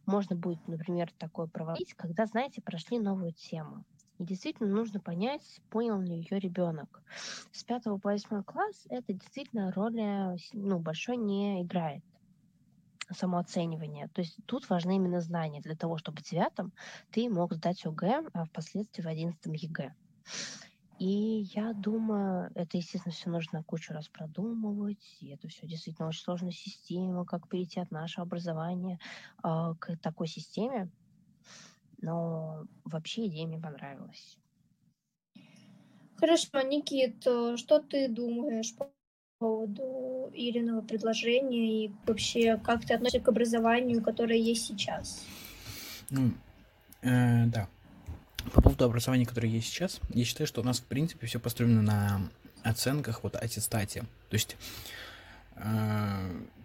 [0.06, 3.84] можно будет, например, такое проводить, когда, знаете, прошли новую тему.
[4.18, 7.02] И действительно нужно понять, понял ли ее ребенок.
[7.52, 12.02] С 5 по 8 класс это действительно роли ну, большой не играет
[13.10, 14.08] самооценивание.
[14.08, 16.72] То есть тут важны именно знания для того, чтобы в девятом
[17.10, 19.94] ты мог сдать ОГЭ, а впоследствии в одиннадцатом ЕГЭ.
[20.98, 26.22] И я думаю, это, естественно, все нужно кучу раз продумывать, и это все действительно очень
[26.22, 29.00] сложная система, как перейти от нашего образования
[29.42, 30.88] э, к такой системе.
[32.00, 34.38] Но вообще идея мне понравилась.
[36.16, 38.93] Хорошо, Никит, э, что ты думаешь по
[39.44, 45.22] поводу Ириного предложения и вообще как ты относишься к образованию, которое есть сейчас?
[46.08, 46.32] Ну,
[47.02, 47.68] э, да.
[48.54, 51.82] По поводу образования, которое есть сейчас, я считаю, что у нас, в принципе, все построено
[51.82, 52.30] на
[52.62, 54.00] оценках, вот, аттестате.
[54.30, 54.56] То есть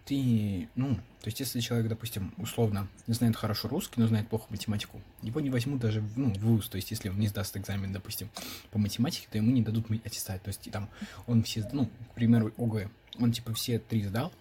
[0.09, 4.45] ты, ну, то есть если человек, допустим, условно не знает хорошо русский, но знает плохо
[4.49, 7.93] математику, его не возьмут даже ну, в ВУЗ, то есть если он не сдаст экзамен,
[7.93, 8.29] допустим,
[8.71, 10.89] по математике, то ему не дадут аттестат, то есть там
[11.27, 14.33] он все, ну, к примеру, ОГЭ, он типа все три сдал,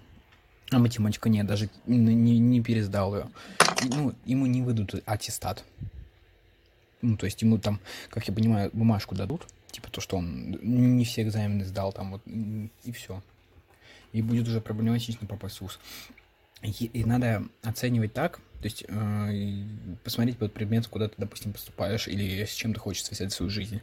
[0.70, 3.28] а математика нет, даже не, не пересдал ее,
[3.84, 5.64] и, ну, ему не выдадут аттестат.
[7.02, 7.78] Ну, то есть ему там,
[8.08, 12.22] как я понимаю, бумажку дадут, типа то, что он не все экзамены сдал, там вот,
[12.26, 13.22] и все
[14.12, 15.78] и будет уже проблематично попасть в ВУЗ.
[16.62, 19.64] И, и надо оценивать так, то есть э,
[20.02, 23.80] посмотреть под предмет, куда ты, допустим, поступаешь, или с чем ты хочешь связать свою жизнь.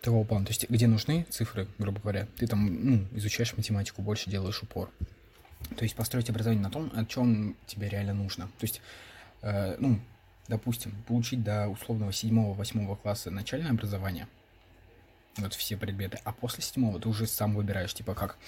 [0.00, 0.44] Такого плана.
[0.46, 4.90] То есть, где нужны цифры, грубо говоря, ты там ну, изучаешь математику, больше делаешь упор.
[5.76, 8.46] То есть построить образование на том, о чем тебе реально нужно.
[8.58, 8.80] То есть,
[9.42, 10.00] э, ну,
[10.48, 14.26] допустим, получить до условного 7-8 класса начальное образование–
[15.36, 18.38] вот все предметы, а после седьмого ты уже сам выбираешь, типа как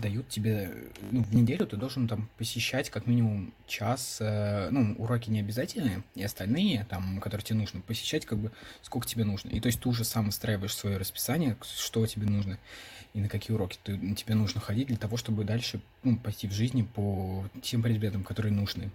[0.00, 0.72] дают тебе,
[1.10, 6.02] ну, в неделю ты должен там посещать как минимум час, э, ну, уроки не обязательные,
[6.14, 8.50] и остальные, там, которые тебе нужно, посещать как бы
[8.82, 9.50] сколько тебе нужно.
[9.50, 12.58] И то есть ты уже сам устраиваешь свое расписание, что тебе нужно,
[13.14, 16.52] и на какие уроки ты, тебе нужно ходить для того, чтобы дальше, ну, пойти в
[16.52, 18.90] жизни по тем предметам, которые нужны.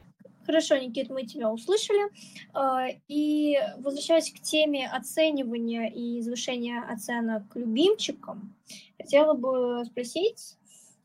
[0.46, 2.12] Хорошо, Никит, мы тебя услышали.
[2.54, 8.54] А, и возвращаясь к теме оценивания и завышения оценок любимчикам,
[9.00, 10.58] хотела бы спросить,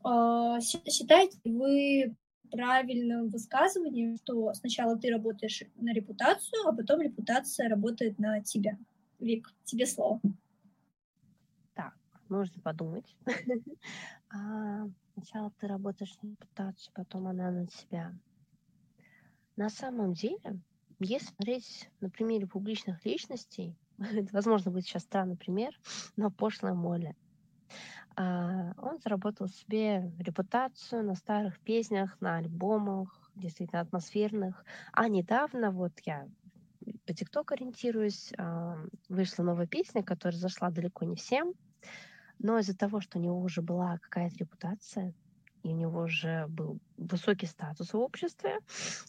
[0.03, 2.15] а, считаете вы
[2.51, 8.77] правильным высказыванием, что сначала ты работаешь на репутацию, а потом репутация работает на тебя?
[9.19, 10.19] Вик, тебе слово.
[11.73, 11.93] Так,
[12.29, 13.15] нужно подумать.
[14.33, 18.13] А, сначала ты работаешь на репутацию, потом она на тебя.
[19.61, 20.59] На самом деле,
[20.99, 25.79] если смотреть на примере публичных личностей, это, возможно, будет сейчас странный пример,
[26.15, 27.15] но пошлая Молли.
[28.15, 34.65] А, он заработал себе репутацию на старых песнях, на альбомах, действительно атмосферных.
[34.93, 36.27] А недавно, вот я
[37.05, 41.53] по ТикТок ориентируюсь, а, вышла новая песня, которая зашла далеко не всем,
[42.39, 45.13] но из-за того, что у него уже была какая-то репутация,
[45.63, 48.59] и у него уже был высокий статус в обществе,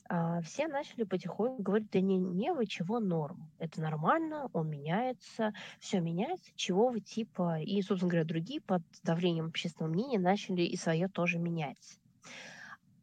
[0.08, 5.52] а, все начали потихоньку говорить, да не, не, вы чего норм, это нормально, он меняется,
[5.80, 10.76] все меняется, чего вы типа, и, собственно говоря, другие под давлением общественного мнения начали и
[10.76, 11.98] свое тоже менять.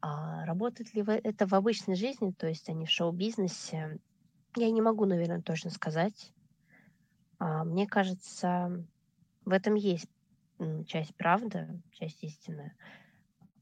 [0.02, 3.98] А работает ли это в обычной жизни, то есть они в шоу-бизнесе,
[4.56, 6.32] я не могу, наверное, точно сказать.
[7.38, 8.84] А, мне кажется,
[9.44, 10.08] в этом есть
[10.86, 12.74] часть правды, часть истины.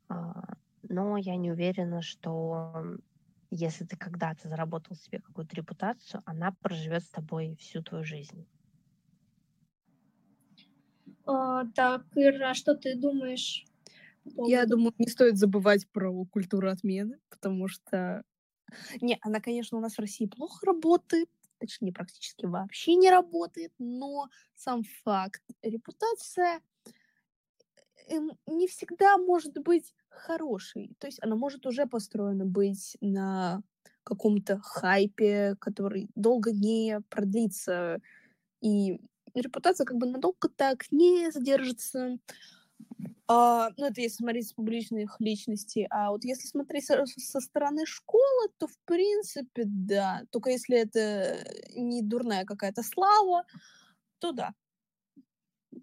[0.09, 2.99] А, но я не уверена, что
[3.51, 8.47] если ты когда-то заработал себе какую-то репутацию, она проживет с тобой всю твою жизнь.
[11.25, 13.65] А, так, Ира, что ты думаешь?
[14.25, 18.23] Я думаю, не стоит забывать про культуру отмены, потому что...
[19.01, 24.29] Не, она, конечно, у нас в России плохо работает, точнее, практически вообще не работает, но
[24.55, 26.61] сам факт, репутация
[28.09, 30.95] эм, не всегда может быть хорошей.
[30.99, 33.63] То есть она может уже построена быть на
[34.05, 38.01] каком-то хайпе, который долго не продлится.
[38.61, 39.01] И
[39.35, 42.19] репутация как бы надолго так не задержится.
[43.31, 45.87] А, ну, это если смотреть с публичных личностей.
[45.91, 50.23] А вот если смотреть со, со стороны школы, то, в принципе, да.
[50.31, 51.45] Только если это
[51.77, 53.45] не дурная какая-то слава,
[54.19, 54.55] то да.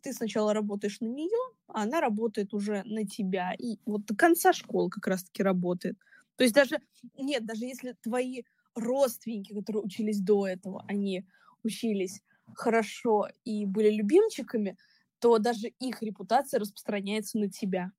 [0.02, 3.54] Ты сначала работаешь на нее, а она работает уже на тебя.
[3.58, 5.98] И вот до конца школы как раз-таки работает.
[6.36, 6.80] То есть даже,
[7.18, 8.44] нет, даже если твои
[8.76, 11.26] родственники, которые учились до этого, они
[11.64, 12.22] учились
[12.54, 14.78] хорошо и были любимчиками,
[15.20, 17.92] то даже их репутация распространяется на тебя.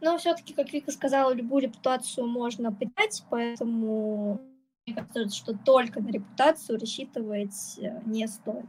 [0.00, 4.40] Но все-таки, как Вика сказала, любую репутацию можно потерять, поэтому
[4.86, 8.66] мне кажется, что только на репутацию рассчитывать э, не стоит.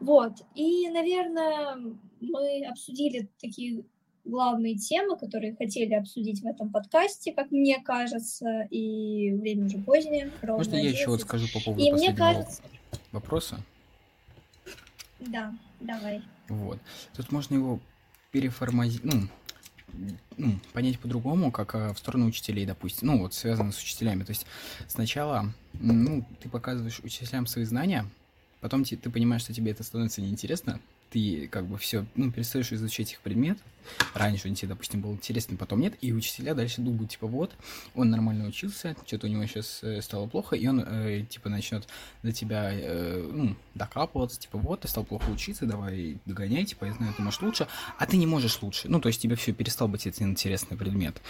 [0.00, 0.32] Вот.
[0.54, 1.76] И, наверное,
[2.20, 3.84] мы обсудили такие
[4.24, 10.32] главные темы, которые хотели обсудить в этом подкасте, как мне кажется, и время уже позднее.
[10.42, 12.62] Можно я еще вот скажу по поводу и последнего мне кажется...
[13.12, 13.60] вопроса?
[15.20, 16.22] Да, давай.
[16.48, 16.78] Вот.
[17.16, 17.80] Тут можно его
[18.32, 19.28] переформатировать, ну,
[20.36, 23.08] ну, понять по-другому, как а, в сторону учителей, допустим.
[23.08, 24.24] Ну, вот связано с учителями.
[24.24, 24.46] То есть
[24.88, 28.04] сначала, ну, ты показываешь учителям свои знания,
[28.66, 32.72] потом ты, ты понимаешь, что тебе это становится неинтересно, ты как бы все, ну, перестаешь
[32.72, 33.58] изучать их предмет.
[34.14, 37.54] Раньше он тебе, допустим, был интересный, потом нет, и учителя дальше думают, типа, вот,
[37.94, 41.86] он нормально учился, что-то у него сейчас э, стало плохо, и он, э, типа, начнет
[42.22, 46.94] до тебя, э, ну, докапываться, типа, вот, ты стал плохо учиться, давай догоняй, типа, я
[46.94, 47.68] знаю, ты можешь лучше,
[47.98, 48.88] а ты не можешь лучше.
[48.88, 51.20] Ну, то есть тебе все перестал быть этот интересный предмет.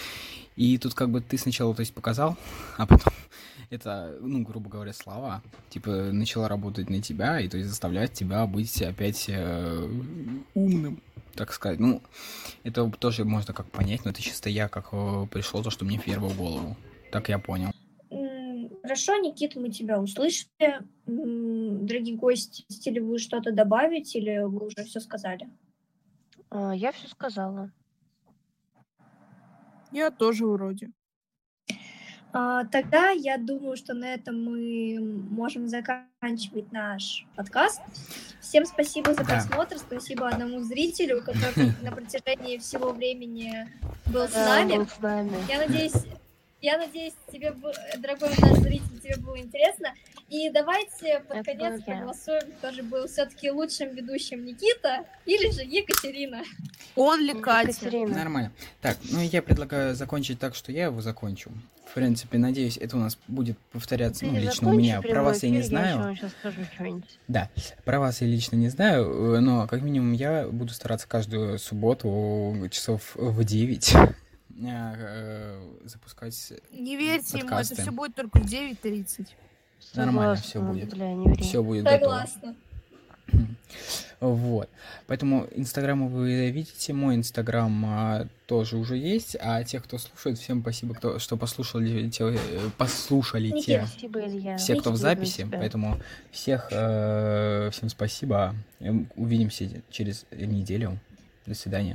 [0.57, 2.37] И тут как бы ты сначала, то есть, показал,
[2.79, 3.13] а потом
[3.71, 8.47] это, ну, грубо говоря, слова, типа, начала работать на тебя, и то есть заставлять тебя
[8.47, 9.89] быть опять э,
[10.55, 11.03] умным,
[11.37, 11.79] так сказать.
[11.79, 12.03] Ну,
[12.65, 15.99] это тоже можно как понять, но это чисто я как э, пришел то, что мне
[15.99, 16.77] первое в голову.
[17.13, 17.71] Так я понял.
[18.83, 20.81] Хорошо, Никита, мы тебя услышали.
[21.07, 25.51] Дорогие гости, хотели вы что-то добавить или вы уже все сказали?
[26.51, 27.73] А, я все сказала.
[29.91, 30.91] Я тоже вроде.
[32.39, 37.81] А, тогда я думаю, что на этом мы можем заканчивать наш подкаст.
[38.43, 43.67] Всем спасибо за просмотр, спасибо одному зрителю, который на протяжении всего времени
[44.13, 44.87] был с нами.
[45.49, 45.95] Я надеюсь,
[46.61, 47.55] я надеюсь, тебе,
[47.99, 49.93] дорогой наш зритель, тебе было интересно.
[50.29, 55.63] И давайте под Это конец проголосуем, кто же был все-таки лучшим ведущим Никита или же
[55.63, 56.43] Екатерина.
[56.97, 57.91] Он ли Катя?
[58.09, 58.53] Нормально.
[58.81, 61.53] Так, ну я предлагаю закончить так, что я его закончу.
[61.87, 65.01] В принципе, надеюсь, это у нас будет повторяться, Ты ну, лично у меня.
[65.01, 66.17] Про вас я не знаю.
[66.21, 66.93] Я
[67.29, 67.51] да,
[67.85, 73.13] про вас я лично не знаю, но как минимум я буду стараться каждую субботу часов
[73.15, 74.15] в 9 э,
[75.85, 79.27] запускать Не верьте ему, это все будет только в 9.30.
[79.95, 80.93] Нормально все будет.
[81.41, 82.41] Все будет Согласна.
[82.41, 82.57] готово.
[84.21, 84.71] Вот.
[85.07, 90.63] Поэтому Инстаграм вы видите, мой Инстаграм а, тоже уже есть, а те, кто слушает, всем
[90.63, 94.57] спасибо, кто, что послушали, те, э, послушали те, спасибо, Илья.
[94.57, 96.01] все, кто в записи, поэтому
[96.31, 98.55] всех, э, всем спасибо,
[99.17, 100.99] увидимся через неделю,
[101.45, 101.95] до свидания.